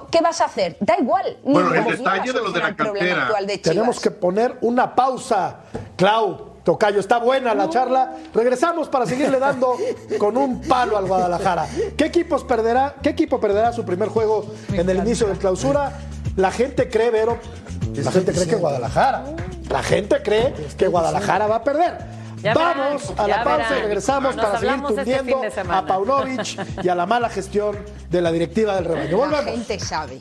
[0.10, 0.78] ¿qué vas a hacer?
[0.80, 1.38] Da igual.
[1.44, 3.24] ni Bueno, el detalle de lo de la solucionar el problema cantera.
[3.24, 3.76] actual de Chivas.
[3.76, 5.58] Tenemos que poner una pausa.
[5.98, 8.14] Clau, Tocayo, está buena la charla.
[8.34, 9.78] Regresamos para seguirle dando
[10.18, 11.68] con un palo al Guadalajara.
[11.98, 15.92] ¿Qué, equipos perderá, ¿Qué equipo perderá su primer juego en el inicio del clausura?
[16.38, 17.38] La gente cree, Vero,
[17.94, 19.24] la gente cree que Guadalajara.
[19.70, 21.98] La gente cree que Guadalajara va a perder.
[22.42, 25.86] Ya Vamos verán, a la pausa y regresamos Nos para seguir este tundiendo de a
[25.86, 27.78] Paunovic y a la mala gestión
[28.10, 29.12] de la directiva del rebaño.
[29.12, 29.46] La Volvemos.
[29.46, 30.20] gente sabe.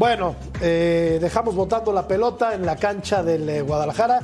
[0.00, 4.20] Bueno, eh, dejamos botando la pelota en la cancha del eh, Guadalajara.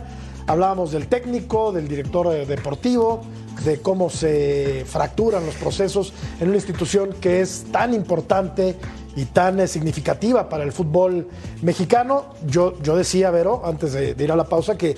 [0.46, 3.20] Hablábamos del técnico, del director eh, deportivo,
[3.62, 8.76] de cómo se fracturan los procesos en una institución que es tan importante
[9.16, 11.28] y tan significativa para el fútbol
[11.60, 12.24] mexicano.
[12.46, 14.96] Yo, yo decía, Vero, antes de, de ir a la pausa, que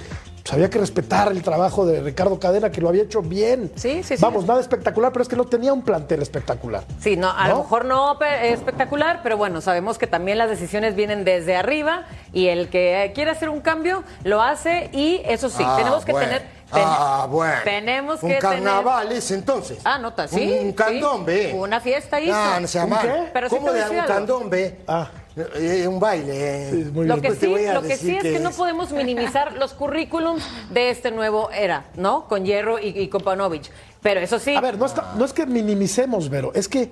[0.48, 3.70] pues, había que respetar el trabajo de Ricardo Cadena, que lo había hecho bien.
[3.76, 4.22] Sí, sí, sí.
[4.22, 6.84] Vamos, nada espectacular, pero es que no tenía un plantel espectacular.
[7.00, 7.56] Sí, no, a ¿No?
[7.56, 12.04] lo mejor no pe- espectacular, pero bueno, sabemos que también las decisiones vienen desde arriba
[12.32, 16.12] y el que quiere hacer un cambio lo hace y eso sí, Ah, tenemos que
[16.12, 16.26] bueno.
[16.28, 16.42] tener...
[16.42, 17.54] ten- ah, bueno.
[17.64, 19.78] Tenemos Un que carnaval es entonces.
[19.78, 19.82] tener...
[19.84, 20.56] Ah, nota, sí.
[20.60, 21.50] Un, un candombe.
[21.50, 21.56] sí.
[21.56, 22.32] Una fiesta hizo.
[22.32, 23.26] No, no ¿Un?
[23.34, 24.80] Pero sí ¿Cómo de un candombe?
[24.88, 25.08] Ah.
[25.56, 26.70] Eh, un baile.
[26.70, 27.32] Sí, muy Lo bien.
[27.34, 30.90] que sí, voy a lo que sí es que no podemos minimizar los currículums de
[30.90, 32.26] este nuevo era, ¿no?
[32.28, 33.70] Con Hierro y, y con Paunovic.
[34.02, 36.90] Pero eso sí, A ver, no, está- no es que minimicemos, Vero, es que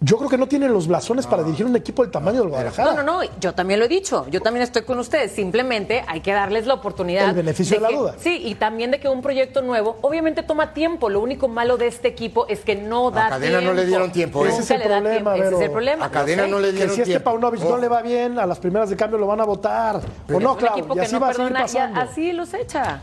[0.00, 2.92] yo creo que no tienen los blasones para dirigir un equipo del tamaño del Guadalajara.
[2.94, 6.20] No, no, no, yo también lo he dicho, yo también estoy con ustedes, simplemente hay
[6.20, 7.30] que darles la oportunidad.
[7.30, 8.14] El beneficio de la que- duda.
[8.18, 11.88] Sí, y también de que un proyecto nuevo, obviamente toma tiempo, lo único malo de
[11.88, 13.74] este equipo es que no da A Cadena tiempo.
[13.74, 14.50] no le dieron tiempo, ¿eh?
[14.50, 16.04] Nunca Ese es el problema, tiempo, ese es el problema.
[16.04, 16.48] A Cadena sé.
[16.50, 17.30] no le Que dieron si este tiempo.
[17.30, 17.78] Paunovic no Ojo.
[17.78, 19.96] le va bien, a las primeras de cambio lo van a votar.
[19.96, 20.00] ¿O
[20.32, 22.00] Es no, equipo Y que así no va a seguir pasando.
[22.00, 23.00] así los echa.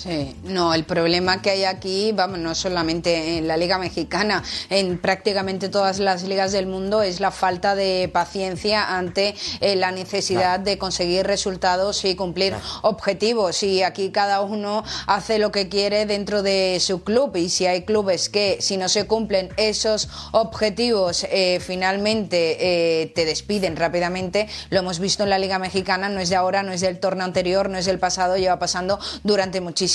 [0.00, 4.96] Sí, no, el problema que hay aquí, vamos, no solamente en la Liga Mexicana, en
[4.96, 10.60] prácticamente todas las ligas del mundo, es la falta de paciencia ante eh, la necesidad
[10.60, 13.64] de conseguir resultados y cumplir objetivos.
[13.64, 17.34] Y aquí cada uno hace lo que quiere dentro de su club.
[17.34, 23.24] Y si hay clubes que, si no se cumplen esos objetivos, eh, finalmente eh, te
[23.24, 26.82] despiden rápidamente, lo hemos visto en la Liga Mexicana, no es de ahora, no es
[26.82, 29.87] del torneo anterior, no es del pasado, lleva pasando durante muchísimo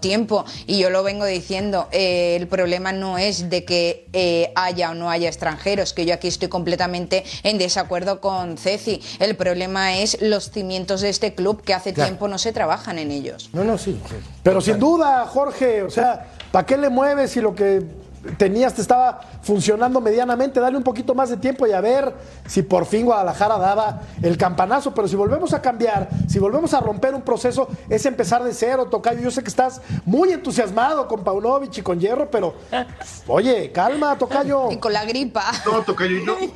[0.00, 0.44] tiempo.
[0.66, 4.94] Y yo lo vengo diciendo, eh, el problema no es de que eh, haya o
[4.94, 9.00] no haya extranjeros, que yo aquí estoy completamente en desacuerdo con Ceci.
[9.18, 12.08] El problema es los cimientos de este club que hace Claro.
[12.08, 13.50] tiempo no se trabajan en ellos.
[13.52, 14.00] No, no, sí.
[14.08, 14.16] sí.
[14.42, 17.82] Pero sin duda, Jorge, o sea, ¿para qué le mueves si lo que
[18.38, 20.60] tenías te estaba funcionando medianamente?
[20.60, 22.14] Dale un poquito más de tiempo y a ver
[22.46, 24.94] si por fin Guadalajara daba el campanazo.
[24.94, 28.86] Pero si volvemos a cambiar, si volvemos a romper un proceso, es empezar de cero,
[28.90, 29.20] Tocayo.
[29.20, 32.54] Yo sé que estás muy entusiasmado con Paunovic y con Hierro, pero
[33.26, 34.70] oye, calma, Tocayo.
[34.70, 35.44] Y con la gripa.
[35.66, 36.46] No, Tocayo, yo de,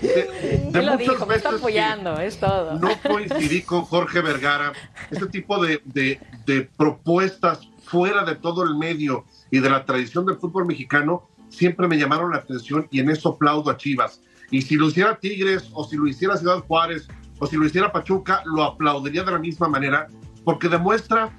[0.00, 2.74] de- de lo dijo, me está apoyando, es todo.
[2.74, 4.72] No coincidí con Jorge Vergara.
[5.10, 10.26] Este tipo de, de- de propuestas fuera de todo el medio y de la tradición
[10.26, 14.20] del fútbol mexicano siempre me llamaron la atención y en eso aplaudo a Chivas.
[14.50, 17.92] Y si lo hiciera Tigres o si lo hiciera Ciudad Juárez o si lo hiciera
[17.92, 20.08] Pachuca, lo aplaudiría de la misma manera
[20.44, 21.32] porque demuestra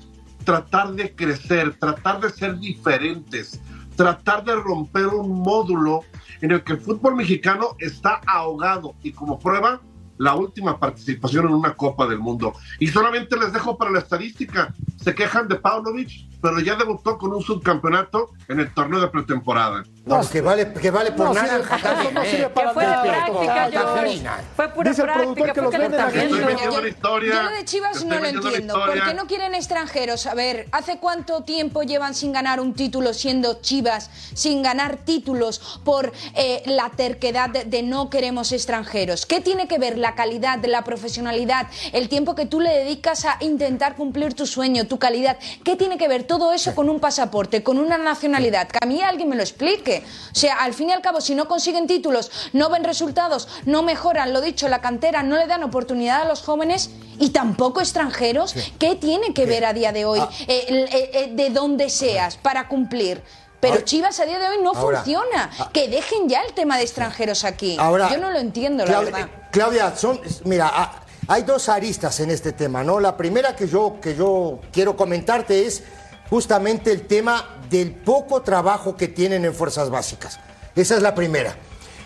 [0.43, 3.60] tratar de crecer, tratar de ser diferentes,
[3.95, 6.01] tratar de romper un módulo
[6.41, 9.82] en el que el fútbol mexicano está ahogado y como prueba
[10.18, 12.53] la última participación en una Copa del Mundo.
[12.80, 17.33] Y solamente les dejo para la estadística, se quejan de Pavlovich pero ya debutó con
[17.33, 19.83] un subcampeonato en el torneo de pretemporada.
[20.05, 21.57] No, que vale, que vale por No, nada.
[21.59, 23.01] sí, eso no sirve Que para fue nada.
[23.03, 23.69] práctica.
[23.71, 24.39] Catalina.
[24.55, 26.35] Fue pura Dice el productor práctica, que fue los venden a calentamiento.
[26.35, 26.53] Estoy gente.
[26.53, 27.33] vendiendo la historia.
[27.33, 28.73] Yo lo de Chivas no lo entiendo.
[28.85, 30.25] ¿Por qué no quieren extranjeros?
[30.27, 35.81] A ver, ¿hace cuánto tiempo llevan sin ganar un título siendo Chivas, sin ganar títulos
[35.83, 39.25] por eh, la terquedad de, de no queremos extranjeros?
[39.25, 43.38] ¿Qué tiene que ver la calidad, la profesionalidad, el tiempo que tú le dedicas a
[43.41, 45.38] intentar cumplir tu sueño, tu calidad?
[45.65, 48.67] ¿Qué tiene que ver todo eso con un pasaporte, con una nacionalidad?
[48.67, 50.03] Que a mí alguien me lo explique.
[50.31, 53.83] O sea, al fin y al cabo, si no consiguen títulos, no ven resultados, no
[53.83, 58.53] mejoran, lo dicho, la cantera, no le dan oportunidad a los jóvenes y tampoco extranjeros,
[58.79, 60.29] ¿qué tiene que ver a día de hoy Ah.
[60.47, 63.21] eh, eh, eh, de donde seas para cumplir?
[63.59, 65.49] Pero Ahora- Chivas a día de hoy no ahora- funciona.
[65.59, 65.69] ah.
[65.73, 67.75] que dejen ya el tema de extranjeros aquí.
[67.79, 69.29] Ahora, Yo no lo entiendo, la Claudia, verdad.
[69.51, 72.99] Claudia, son, mira, ah, hay dos aristas en este tema, ¿no?
[72.99, 75.81] La primera que yo, que yo quiero comentarte es
[76.30, 80.39] justamente el tema del poco trabajo que tienen en fuerzas básicas.
[80.75, 81.55] Esa es la primera.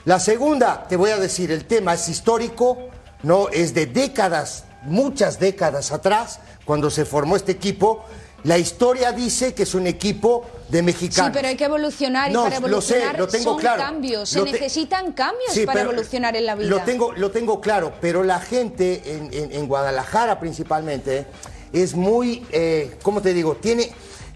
[0.05, 2.78] La segunda, te voy a decir, el tema es histórico,
[3.24, 8.03] no es de décadas, muchas décadas atrás, cuando se formó este equipo.
[8.43, 11.32] La historia dice que es un equipo de Sí, mexicanos.
[11.32, 13.84] pero hay que evolucionar y No, para lo sé, evolucionar lo tengo son claro.
[13.84, 14.30] cambios.
[14.30, 16.67] Se te- necesitan cambios Sí, para evolucionar en la vida.
[16.69, 21.28] Lo tengo, lo tengo claro, pero la gente en, en- en Guadalajara principalmente
[21.72, 23.57] es muy, eh, ¿cómo te digo?
[23.57, 23.91] Tiene,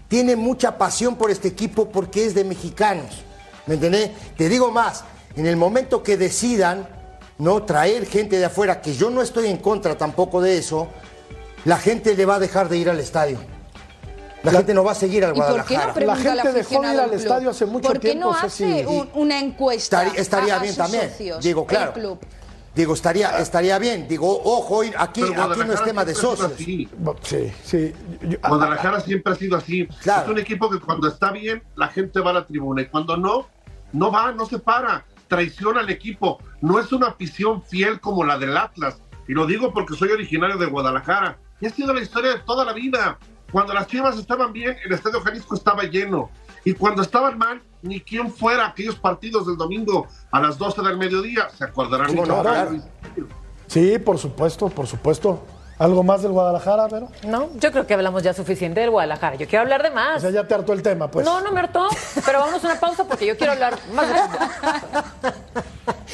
[0.08, 3.22] tiene mucha pasión por este equipo porque es de mexicanos.
[3.66, 4.10] ¿Me entendés?
[4.36, 5.04] Te digo más,
[5.34, 6.88] en el momento que decidan
[7.38, 10.88] no traer gente de afuera, que yo no estoy en contra tampoco de eso,
[11.64, 13.38] la gente le va a dejar de ir al estadio.
[14.42, 16.04] La, gente no va a seguir al ¿Y por qué no Guadalajara.
[16.06, 19.40] La gente dejó de ir al estadio hace mucho ¿Por qué tiempo, no hace una
[19.40, 21.10] encuesta Estaría, estaría a- a bien sus también.
[21.10, 21.92] socios, Digo, el claro.
[21.94, 22.18] club?
[22.76, 24.06] Digo, estaría, estaría bien.
[24.06, 26.52] Digo, ojo, aquí, aquí no es Guadalajara tema de siempre ha sido socios.
[26.52, 26.88] así.
[27.22, 27.92] Sí, sí.
[28.28, 29.86] Yo- ah, Guadalajara siempre ha sido así.
[30.02, 30.24] Claro.
[30.24, 32.82] Es un equipo que cuando está bien, la gente va a la tribuna.
[32.82, 33.48] Y cuando no,
[33.92, 35.06] no va, no se para.
[35.26, 36.38] Traiciona al equipo.
[36.60, 38.98] No es una afición fiel como la del Atlas.
[39.26, 41.38] Y lo digo porque soy originario de Guadalajara.
[41.60, 43.18] Y ha sido la historia de toda la vida.
[43.50, 46.30] Cuando las chivas estaban bien, el Estadio Jalisco estaba lleno.
[46.66, 50.98] Y cuando estaban mal, ni quien fuera aquellos partidos del domingo a las 12 del
[50.98, 52.10] mediodía, se acordarán.
[52.10, 52.70] Sí, claro.
[53.68, 55.44] Sí, por supuesto, por supuesto.
[55.78, 57.08] ¿Algo más del Guadalajara, pero?
[57.24, 59.36] No, yo creo que hablamos ya suficiente del Guadalajara.
[59.36, 60.22] Yo quiero hablar de O más.
[60.22, 61.24] sea, ya te hartó el tema, pues.
[61.24, 61.86] No, no me hartó,
[62.24, 65.32] pero vamos a una pausa porque yo quiero hablar más de.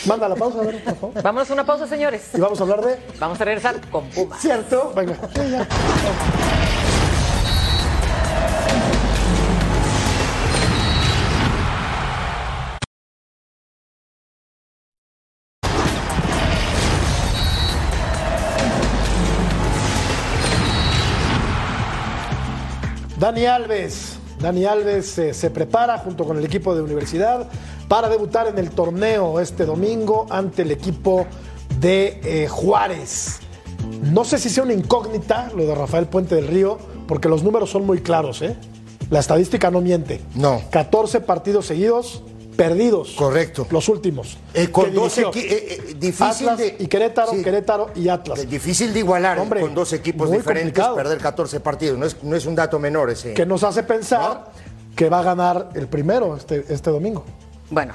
[0.06, 1.22] Manda la pausa, a ver, por favor.
[1.22, 2.28] Vámonos a una pausa, señores.
[2.34, 2.98] Y vamos a hablar de.
[3.18, 4.36] Vamos a regresar con Puma.
[4.38, 4.92] ¿Cierto?
[4.94, 5.16] Venga.
[23.22, 24.18] Dani Alves.
[24.40, 27.48] Dani Alves eh, se prepara junto con el equipo de universidad
[27.86, 31.28] para debutar en el torneo este domingo ante el equipo
[31.78, 33.38] de eh, Juárez.
[34.02, 37.70] No sé si sea una incógnita lo de Rafael Puente del Río, porque los números
[37.70, 38.56] son muy claros, ¿eh?
[39.08, 40.20] La estadística no miente.
[40.34, 40.60] No.
[40.72, 42.24] 14 partidos seguidos
[42.56, 43.12] perdidos.
[43.16, 43.66] Correcto.
[43.70, 44.36] Los últimos.
[44.54, 47.42] Eh, con que dos eh, eh, difícil Atlas de- y Querétaro, Sí.
[47.42, 48.38] Querétaro y Atlas.
[48.40, 50.96] Es difícil de igualar eh, Hombre, con dos equipos muy diferentes, complicado.
[50.96, 51.98] perder 14 partidos.
[51.98, 53.34] No es, no es un dato menor ese.
[53.34, 54.50] Que nos hace pensar
[54.96, 57.24] que va a ganar el primero este, este domingo.
[57.70, 57.94] Bueno,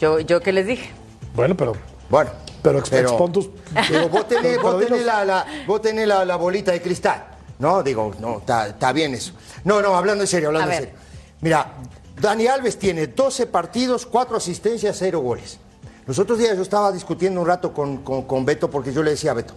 [0.00, 0.90] yo, yo qué les dije.
[1.34, 1.74] Bueno, pero,
[2.10, 2.30] Bueno.
[2.62, 3.48] pero, ex- expon tus.
[3.88, 7.24] Digo, vos tenés, Pero vos tenés la, la- vos tenés la, la bolita de cristal.
[7.58, 9.32] No, digo, no, está está bien eso.
[9.64, 10.94] No, no, hablando en serio, hablando en serio.
[11.40, 11.72] Mira,
[12.20, 15.58] Dani Alves tiene 12 partidos, 4 asistencias, 0 goles.
[16.06, 19.10] Los otros días yo estaba discutiendo un rato con, con- con Beto porque yo le
[19.10, 19.54] decía a Beto,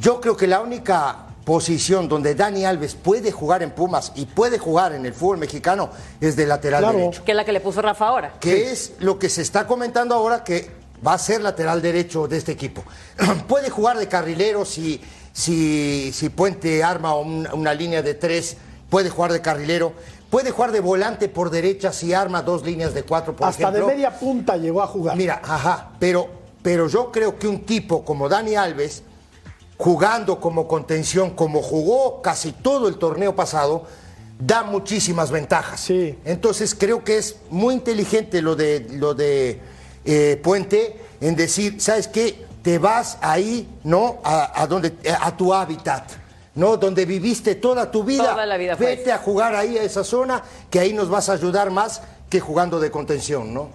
[0.00, 4.58] yo creo que la única posición donde Dani Alves puede jugar en Pumas y puede
[4.58, 5.88] jugar en el fútbol mexicano
[6.20, 6.98] es de lateral Claro.
[6.98, 8.34] derecho Que es la que le puso Rafa ahora.
[8.38, 10.70] que es lo que se está comentando ahora que
[11.06, 12.82] va a ser lateral derecho de este equipo.
[13.48, 15.00] Puede jugar de carrilero si,
[15.32, 18.56] si, si Puente arma un- una línea de tres,
[18.90, 19.92] puede jugar de carrilero,
[20.30, 23.86] puede jugar de volante por derecha si arma dos líneas de cuatro, por Hasta ejemplo.
[23.86, 25.16] de media punta llegó a jugar.
[25.16, 26.28] Mira, ajá, pero,
[26.62, 29.02] pero yo creo que un tipo como Dani Alves,
[29.76, 33.84] jugando como contención, como jugó casi todo el torneo pasado,
[34.38, 35.80] da muchísimas ventajas.
[35.80, 36.18] Sí.
[36.24, 39.60] Entonces creo que es muy inteligente lo de, lo de
[40.04, 42.46] eh, Puente en decir, ¿sabes qué?
[42.62, 44.18] Te vas ahí, ¿no?
[44.22, 46.04] A, a donde, a tu hábitat.
[46.54, 46.76] ¿No?
[46.76, 48.30] Donde viviste toda tu vida.
[48.32, 51.28] Toda la vida fue Vete a jugar ahí a esa zona, que ahí nos vas
[51.28, 53.68] a ayudar más que jugando de contención, ¿no?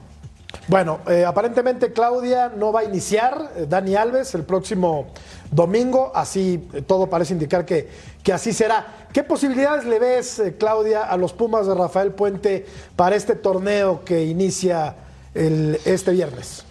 [0.68, 5.08] Bueno, eh, aparentemente Claudia no va a iniciar, eh, Dani Alves, el próximo
[5.52, 7.90] domingo, así eh, todo parece indicar que,
[8.22, 9.08] que así será.
[9.12, 12.66] ¿Qué posibilidades le ves, eh, Claudia, a los Pumas de Rafael Puente
[12.96, 14.96] para este torneo que inicia
[15.34, 16.64] el- este viernes?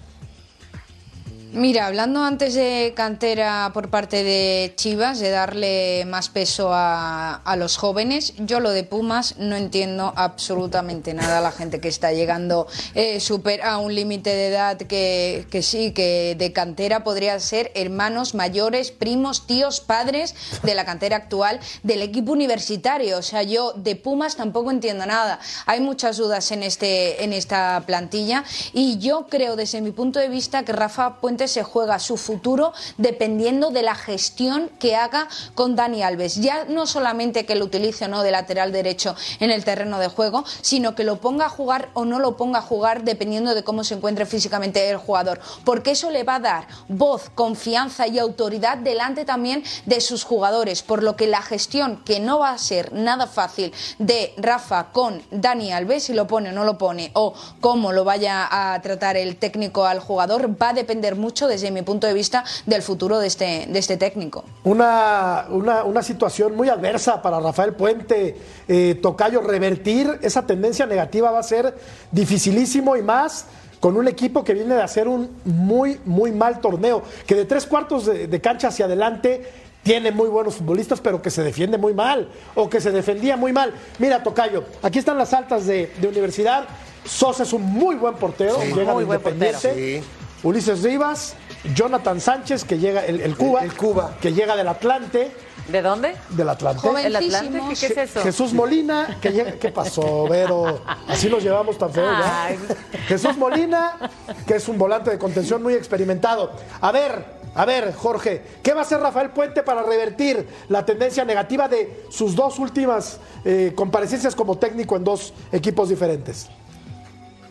[1.55, 7.57] Mira, hablando antes de cantera por parte de Chivas, de darle más peso a, a
[7.57, 11.43] los jóvenes, yo lo de Pumas no entiendo absolutamente nada.
[11.43, 16.37] La gente que está llegando eh, supera un límite de edad que, que sí, que
[16.39, 22.33] de cantera podría ser hermanos mayores, primos, tíos, padres de la cantera actual del equipo
[22.33, 23.19] universitario.
[23.19, 25.39] O sea, yo de Pumas tampoco entiendo nada.
[25.67, 28.43] Hay muchas dudas en, este, en esta plantilla
[28.73, 32.73] y yo creo desde mi punto de vista que Rafa Puente se juega su futuro
[32.99, 36.37] dependiendo de la gestión que haga con Dani Alves.
[36.37, 40.09] Ya no solamente que lo utilice o no de lateral derecho en el terreno de
[40.09, 43.65] juego, sino que lo ponga a jugar o no lo ponga a jugar dependiendo de
[43.65, 45.41] cómo se encuentre físicamente el jugador.
[45.65, 50.83] Porque eso le va a dar voz, confianza y autoridad delante también de sus jugadores.
[50.83, 55.23] Por lo que la gestión, que no va a ser nada fácil de Rafa con
[55.31, 59.17] Dani Alves, si lo pone o no lo pone, o cómo lo vaya a tratar
[59.17, 63.19] el técnico al jugador, va a depender mucho, desde mi punto de vista, del futuro
[63.19, 64.45] de este, de este técnico.
[64.65, 68.37] Una, una, una situación muy adversa para Rafael Puente,
[68.69, 71.75] eh, Tocayo, revertir esa tendencia negativa va a ser
[72.11, 73.47] dificilísimo y más
[73.81, 77.67] con un equipo que viene de hacer un muy, muy mal torneo, que de tres
[77.67, 79.51] cuartos de, de cancha hacia adelante
[79.83, 83.53] tiene muy buenos futbolistas, pero que se defiende muy mal o que se defendía muy
[83.53, 83.75] mal.
[83.99, 86.65] Mira, Tocayo, aquí están las altas de, de universidad.
[87.05, 88.73] Sosa es un muy buen portero, Sí.
[88.73, 89.59] llega Muy de buen portero.
[89.59, 90.01] Sí.
[90.43, 91.35] Ulises Rivas,
[91.75, 94.17] Jonathan Sánchez, que llega, el, el Cuba, El- el Cuba.
[94.21, 95.31] que llega del Atlante,
[95.69, 96.17] ¿De dónde?
[96.31, 96.89] del Atlante.
[97.05, 97.61] ¿El Atlante?
[97.79, 98.21] ¿Qué, es eso?
[98.21, 100.83] Jesús Molina, que llega, ¿qué pasó, Vero?
[101.07, 102.45] Así nos llevamos tan feo ya.
[102.47, 102.59] Ay.
[103.07, 104.11] Jesús Molina,
[104.45, 106.51] que es un volante de contención muy experimentado.
[106.81, 107.25] A ver,
[107.55, 112.07] a ver, Jorge, ¿qué va a hacer Rafael Puente para revertir la tendencia negativa de
[112.11, 116.49] sus dos últimas eh, comparecencias como técnico en dos equipos diferentes?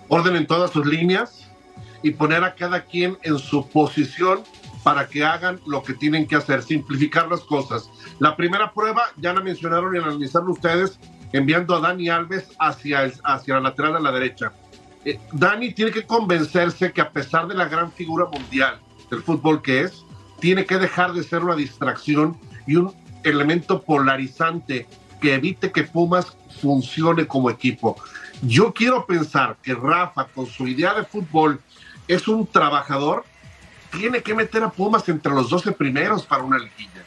[0.10, 1.41] orden en todas sus líneas
[2.04, 4.44] y poner a cada quien en su posición
[4.84, 7.90] para que hagan lo que tienen que hacer, simplificar las cosas.
[8.20, 11.00] La primera prueba, ya la mencionaron y analizaron ustedes,
[11.34, 14.52] enviando a Dani Alves hacia, el- hacia la lateral de la derecha.
[15.06, 18.80] Eh, Dani tiene que convencerse que a pesar de la gran figura mundial
[19.10, 20.04] del fútbol que es,
[20.40, 22.94] tiene que dejar de ser una distracción y un
[23.24, 24.88] elemento polarizante
[25.22, 27.96] que evite que Pumas funcione como equipo.
[28.42, 31.62] Yo quiero pensar que Rafa, con su idea de fútbol,
[32.14, 33.24] es un trabajador,
[33.92, 37.04] tiene que meter a Pumas entre los 12 primeros para una liguilla.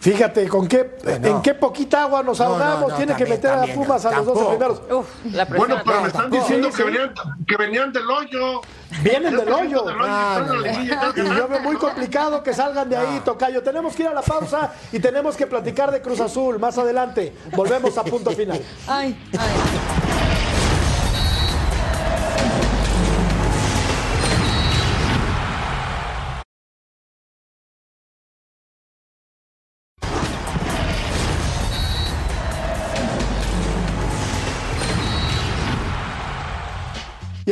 [0.00, 2.90] Fíjate, ¿con qué, en qué poquita agua nos No, no, ahogamos.
[2.90, 4.50] no, Tiene que también, meter a Pumas a los 12 tampoco.
[4.50, 4.82] primeros.
[4.92, 6.90] Uf, la Bueno, pero me están diciendo Sí, que, sí.
[6.90, 7.14] venían,
[7.46, 8.60] que venían del hoyo.
[9.02, 9.82] Vienen del hoyo.
[9.82, 13.62] Del hoyo, Ah, liguilla, Y yo veo muy complicado que salgan de ahí, Tocayo.
[13.62, 17.32] Tenemos que ir a la pausa y tenemos que platicar de Cruz Azul más adelante.
[17.56, 18.60] Volvemos a punto final.
[18.86, 19.48] Ay, ay.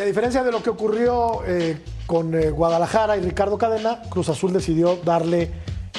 [0.03, 4.53] A diferencia de lo que ocurrió eh, con eh, Guadalajara y Ricardo Cadena, Cruz Azul
[4.53, 5.51] decidió darle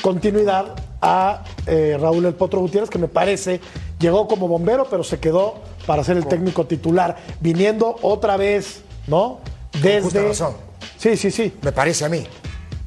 [0.01, 3.61] continuidad a eh, Raúl El Potro Gutiérrez, que me parece
[3.99, 9.39] llegó como bombero, pero se quedó para ser el técnico titular, viniendo otra vez, ¿no?
[9.81, 10.01] Desde.
[10.01, 10.53] justa razón.
[10.97, 11.53] Sí, sí, sí.
[11.61, 12.25] Me parece a mí.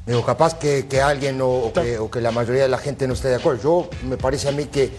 [0.05, 3.07] Digo, capaz que, que alguien o, o que, o que la mayoría de la gente
[3.07, 3.61] no esté de acuerdo.
[3.63, 4.91] Yo me parece a mí que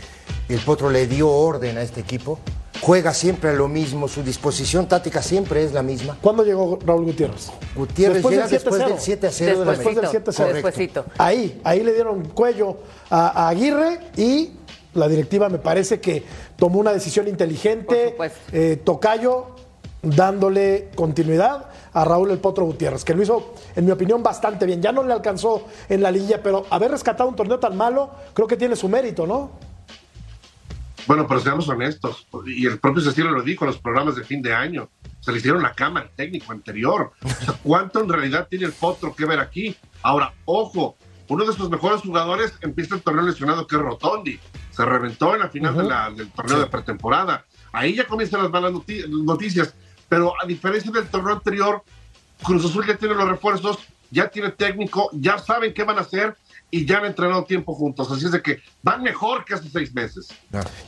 [0.48, 2.40] el Potro le dio orden a este equipo.
[2.80, 6.16] Juega siempre a lo mismo, su disposición táctica siempre es la misma.
[6.20, 7.50] ¿Cuándo llegó Raúl Gutiérrez?
[7.74, 8.88] Gutiérrez Después llega del después 7-0.
[8.88, 10.52] del 7 a 0 de la Después del Despuésito, 7-0.
[10.52, 11.04] despuésito.
[11.18, 12.78] Ahí, ahí le dieron cuello
[13.10, 14.52] a, a Aguirre y
[14.94, 16.24] la directiva me parece que
[16.56, 18.16] tomó una decisión inteligente.
[18.52, 19.46] eh, Tocayo
[20.00, 24.80] dándole continuidad a Raúl El Potro Gutiérrez, que lo hizo, en mi opinión, bastante bien.
[24.80, 28.46] Ya no le alcanzó en la liguilla, pero haber rescatado un torneo tan malo, creo
[28.46, 29.50] que tiene su mérito, ¿no?
[31.08, 34.42] Bueno, pero seamos honestos, y el propio Cecilio lo dijo en los programas de fin
[34.42, 34.90] de año,
[35.20, 37.12] se le hicieron la cama al técnico anterior.
[37.24, 39.74] O sea, ¿cuánto en realidad tiene el Potro que ver aquí?
[40.02, 40.98] Ahora, ojo,
[41.28, 44.38] uno de sus mejores jugadores empieza el torneo lesionado, que es Rotondi.
[44.70, 47.44] Se reventó en la final de la- del torneo de pretemporada.
[47.72, 49.74] Ahí ya comienzan las malas noti- noticias,
[50.10, 51.82] pero a diferencia del torneo anterior,
[52.44, 53.78] Cruz Azul ya tiene los refuerzos,
[54.10, 56.36] ya tiene técnico, ya saben qué van a hacer
[56.70, 58.10] y ya han entrenado tiempo juntos.
[58.10, 60.28] Así es de que van mejor que hace seis meses.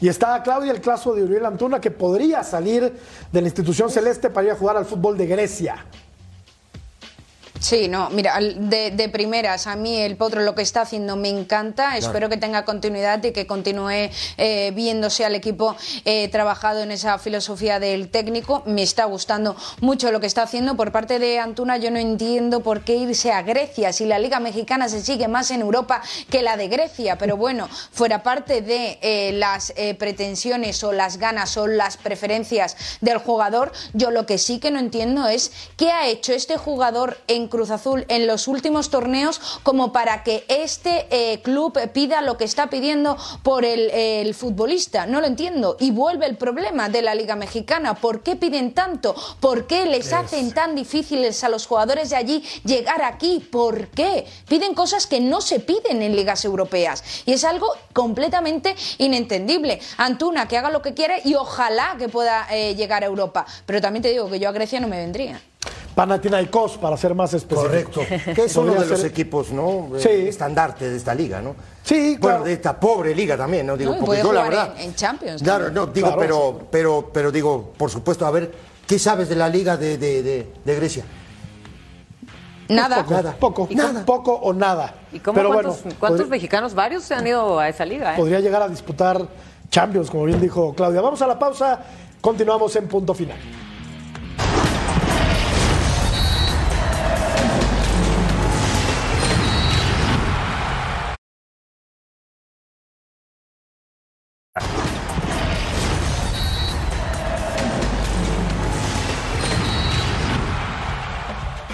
[0.01, 2.93] Y está Claudia, el caso de Uriel Antuna, que podría salir
[3.33, 5.85] de la institución celeste para ir a jugar al fútbol de Grecia.
[7.61, 11.99] Sí, no, mira, de primeras, a mí el Potro lo que está haciendo me encanta,
[11.99, 14.09] espero que tenga continuidad y que continúe
[14.39, 20.11] eh, viéndose al equipo eh, trabajado en esa filosofía del técnico, me está gustando mucho
[20.11, 20.75] lo que está haciendo.
[20.75, 24.41] Por parte de Antuna yo no entiendo por qué irse a Grecia, si la Liga
[24.41, 26.01] Mexicana se sigue más en Europa
[26.31, 31.19] que la de Grecia, pero bueno, fuera parte de eh, las eh, pretensiones o las
[31.19, 35.91] ganas o las preferencias del jugador, yo lo que sí que no entiendo es qué
[35.91, 41.07] ha hecho este jugador en Cruz Azul en los últimos torneos como para que este
[41.11, 45.07] eh, club pida lo que está pidiendo por el, el futbolista.
[45.07, 45.77] No lo entiendo.
[45.79, 47.95] Y vuelve el problema de la Liga Mexicana.
[47.95, 49.15] ¿Por qué piden tanto?
[49.41, 53.41] ¿Por qué les hacen tan difíciles a los jugadores de allí llegar aquí?
[53.41, 54.25] ¿Por qué?
[54.49, 57.05] Piden cosas que no se piden en ligas europeas.
[57.27, 59.81] Y es algo completamente inentendible.
[59.97, 63.47] Antuna, que haga lo que quiere y ojalá que pueda eh, llegar a Europa.
[63.67, 65.41] Pero también te digo que yo a Grecia no me vendría.
[65.95, 67.69] Panathinaikos, para ser más específico.
[67.69, 68.01] Correcto.
[68.35, 69.89] Que es uno de los ser- equipos, ¿no?
[69.99, 70.09] Sí.
[70.09, 71.55] Eh, Estandarte de esta liga, ¿no?
[71.83, 72.45] Sí, Bueno, claro.
[72.45, 73.77] de esta pobre liga también, ¿no?
[73.77, 74.75] Digo, No, porque yo la verdad.
[74.77, 75.87] en- en Champions Claro, también.
[75.87, 78.53] no, digo, Claro, pero, pero, pero digo, por supuesto, a ver,
[78.87, 81.05] ¿qué sabes de la liga de, de, de, de Grecia?
[82.69, 82.99] Nada.
[83.03, 83.37] Poco, Nada.
[83.39, 84.05] poco, ¿Y cómo?
[84.07, 84.95] poco o nada.
[85.13, 86.73] ¿Y cómo Pero cuántos, bueno, cuántos podría- mexicanos?
[86.75, 88.17] Varios se han ido a esa liga, ¿eh?
[88.17, 89.27] podría llegar a disputar
[89.71, 91.01] Champions, como bien dijo Claudia.
[91.01, 91.81] Vamos a la pausa,
[92.21, 93.37] continuamos en punto final.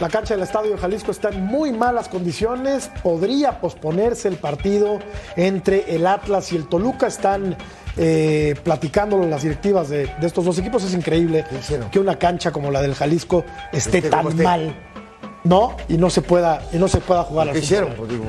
[0.07, 2.92] La cancha del Estadio de Jalisco está en muy malas condiciones.
[3.02, 5.00] Podría posponerse el partido
[5.34, 7.09] entre el Atlas y el Toluca.
[7.09, 7.57] Están
[7.96, 10.84] eh, platicándolo las directivas de, de estos dos equipos.
[10.84, 11.44] Es increíble
[11.90, 14.76] que una cancha como la del Jalisco esté tan mal,
[15.47, 15.76] ¿no?
[15.88, 17.94] Y no se pueda, y no se pueda jugar ¿Qué hicieron?
[17.94, 18.24] Pues digo,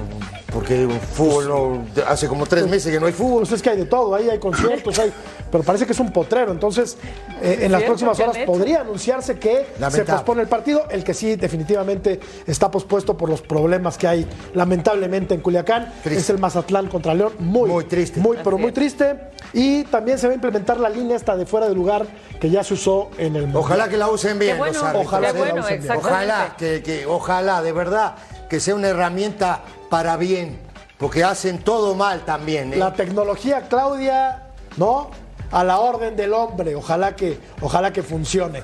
[0.53, 3.41] porque digo, fútbol no, hace como tres meses que no hay fútbol.
[3.41, 5.11] Pues es que hay de todo, ahí hay conciertos, hay,
[5.51, 6.51] pero parece que es un potrero.
[6.51, 6.97] Entonces,
[7.41, 10.86] eh, en las próximas ¿qué han horas podría anunciarse que se pospone el partido.
[10.89, 15.93] El que sí, definitivamente está pospuesto por los problemas que hay, lamentablemente, en Culiacán.
[16.03, 16.22] Triste.
[16.22, 17.34] Es el Mazatlán contra León.
[17.39, 18.20] Muy, Muy triste.
[18.20, 19.15] Muy, pero muy triste.
[19.53, 22.05] Y también se va a implementar la línea esta de fuera de lugar
[22.39, 23.63] que ya se usó en el Mundial.
[23.63, 25.07] Ojalá que la usen bien Qué bueno, los árbitros.
[25.07, 25.97] Ojalá qué que la usen bien.
[25.97, 28.16] Ojalá, que, que- ojalá, de verdad,
[28.49, 30.60] que sea una herramienta para bien,
[30.97, 32.74] porque hacen todo mal también.
[32.74, 32.78] ¿eh?
[32.78, 34.47] La tecnología, Claudia,
[34.78, 35.10] ¿no?
[35.51, 36.76] A la orden del hombre.
[36.76, 38.64] Ojalá que, ojalá que funcione.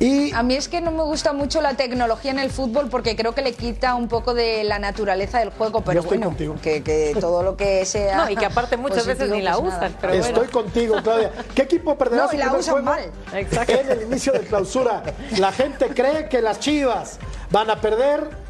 [0.00, 3.16] Y A mí es que no me gusta mucho la tecnología en el fútbol porque
[3.16, 6.54] creo que le quita un poco de la naturaleza del juego, pero estoy bueno, contigo.
[6.62, 9.52] que, que todo lo que sea No, y que aparte muchas positivo, veces ni la
[9.56, 9.76] pues nada.
[9.88, 9.96] usan.
[10.00, 10.50] Pero Estoy bueno.
[10.52, 11.32] contigo, Claudia.
[11.54, 13.10] ¿Qué equipo perderá No, su y la primer usan juego mal.
[13.34, 13.72] Exacto.
[13.72, 15.02] en el inicio de clausura?
[15.38, 17.18] La gente cree que las Chivas
[17.50, 18.47] van a perder.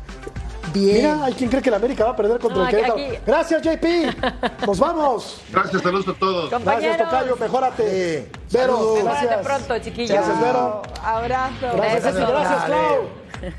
[0.72, 0.96] Bien.
[0.96, 2.94] Mira, hay quien cree que la América va a perder contra No, el Querétaro.
[2.94, 4.66] aquí- Gracias, JP.
[4.66, 5.40] Nos vamos.
[5.50, 6.50] Gracias, saludos a todos.
[6.50, 6.98] Gracias.
[6.98, 7.36] Tocayo.
[7.36, 8.26] Mejórate.
[8.30, 8.56] Sí.
[8.56, 9.36] Vero, gracias.
[9.46, 10.10] pronto, chiquillos.
[10.10, 10.82] Gracias, Vero.
[11.02, 11.54] Abrazo.
[11.74, 12.28] Gracias, Gracias.
[12.28, 12.74] Gracias, Dale.
[12.74, 13.08] Clau.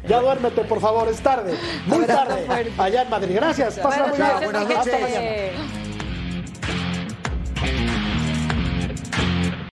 [0.07, 1.07] Ya duérmete, por favor.
[1.07, 1.57] Es tarde.
[1.85, 2.45] Muy tarde.
[2.77, 3.35] Allá en Madrid.
[3.35, 3.79] Gracias.
[3.79, 4.55] Pásala muy bien.
[4.77, 5.88] Hasta mañana.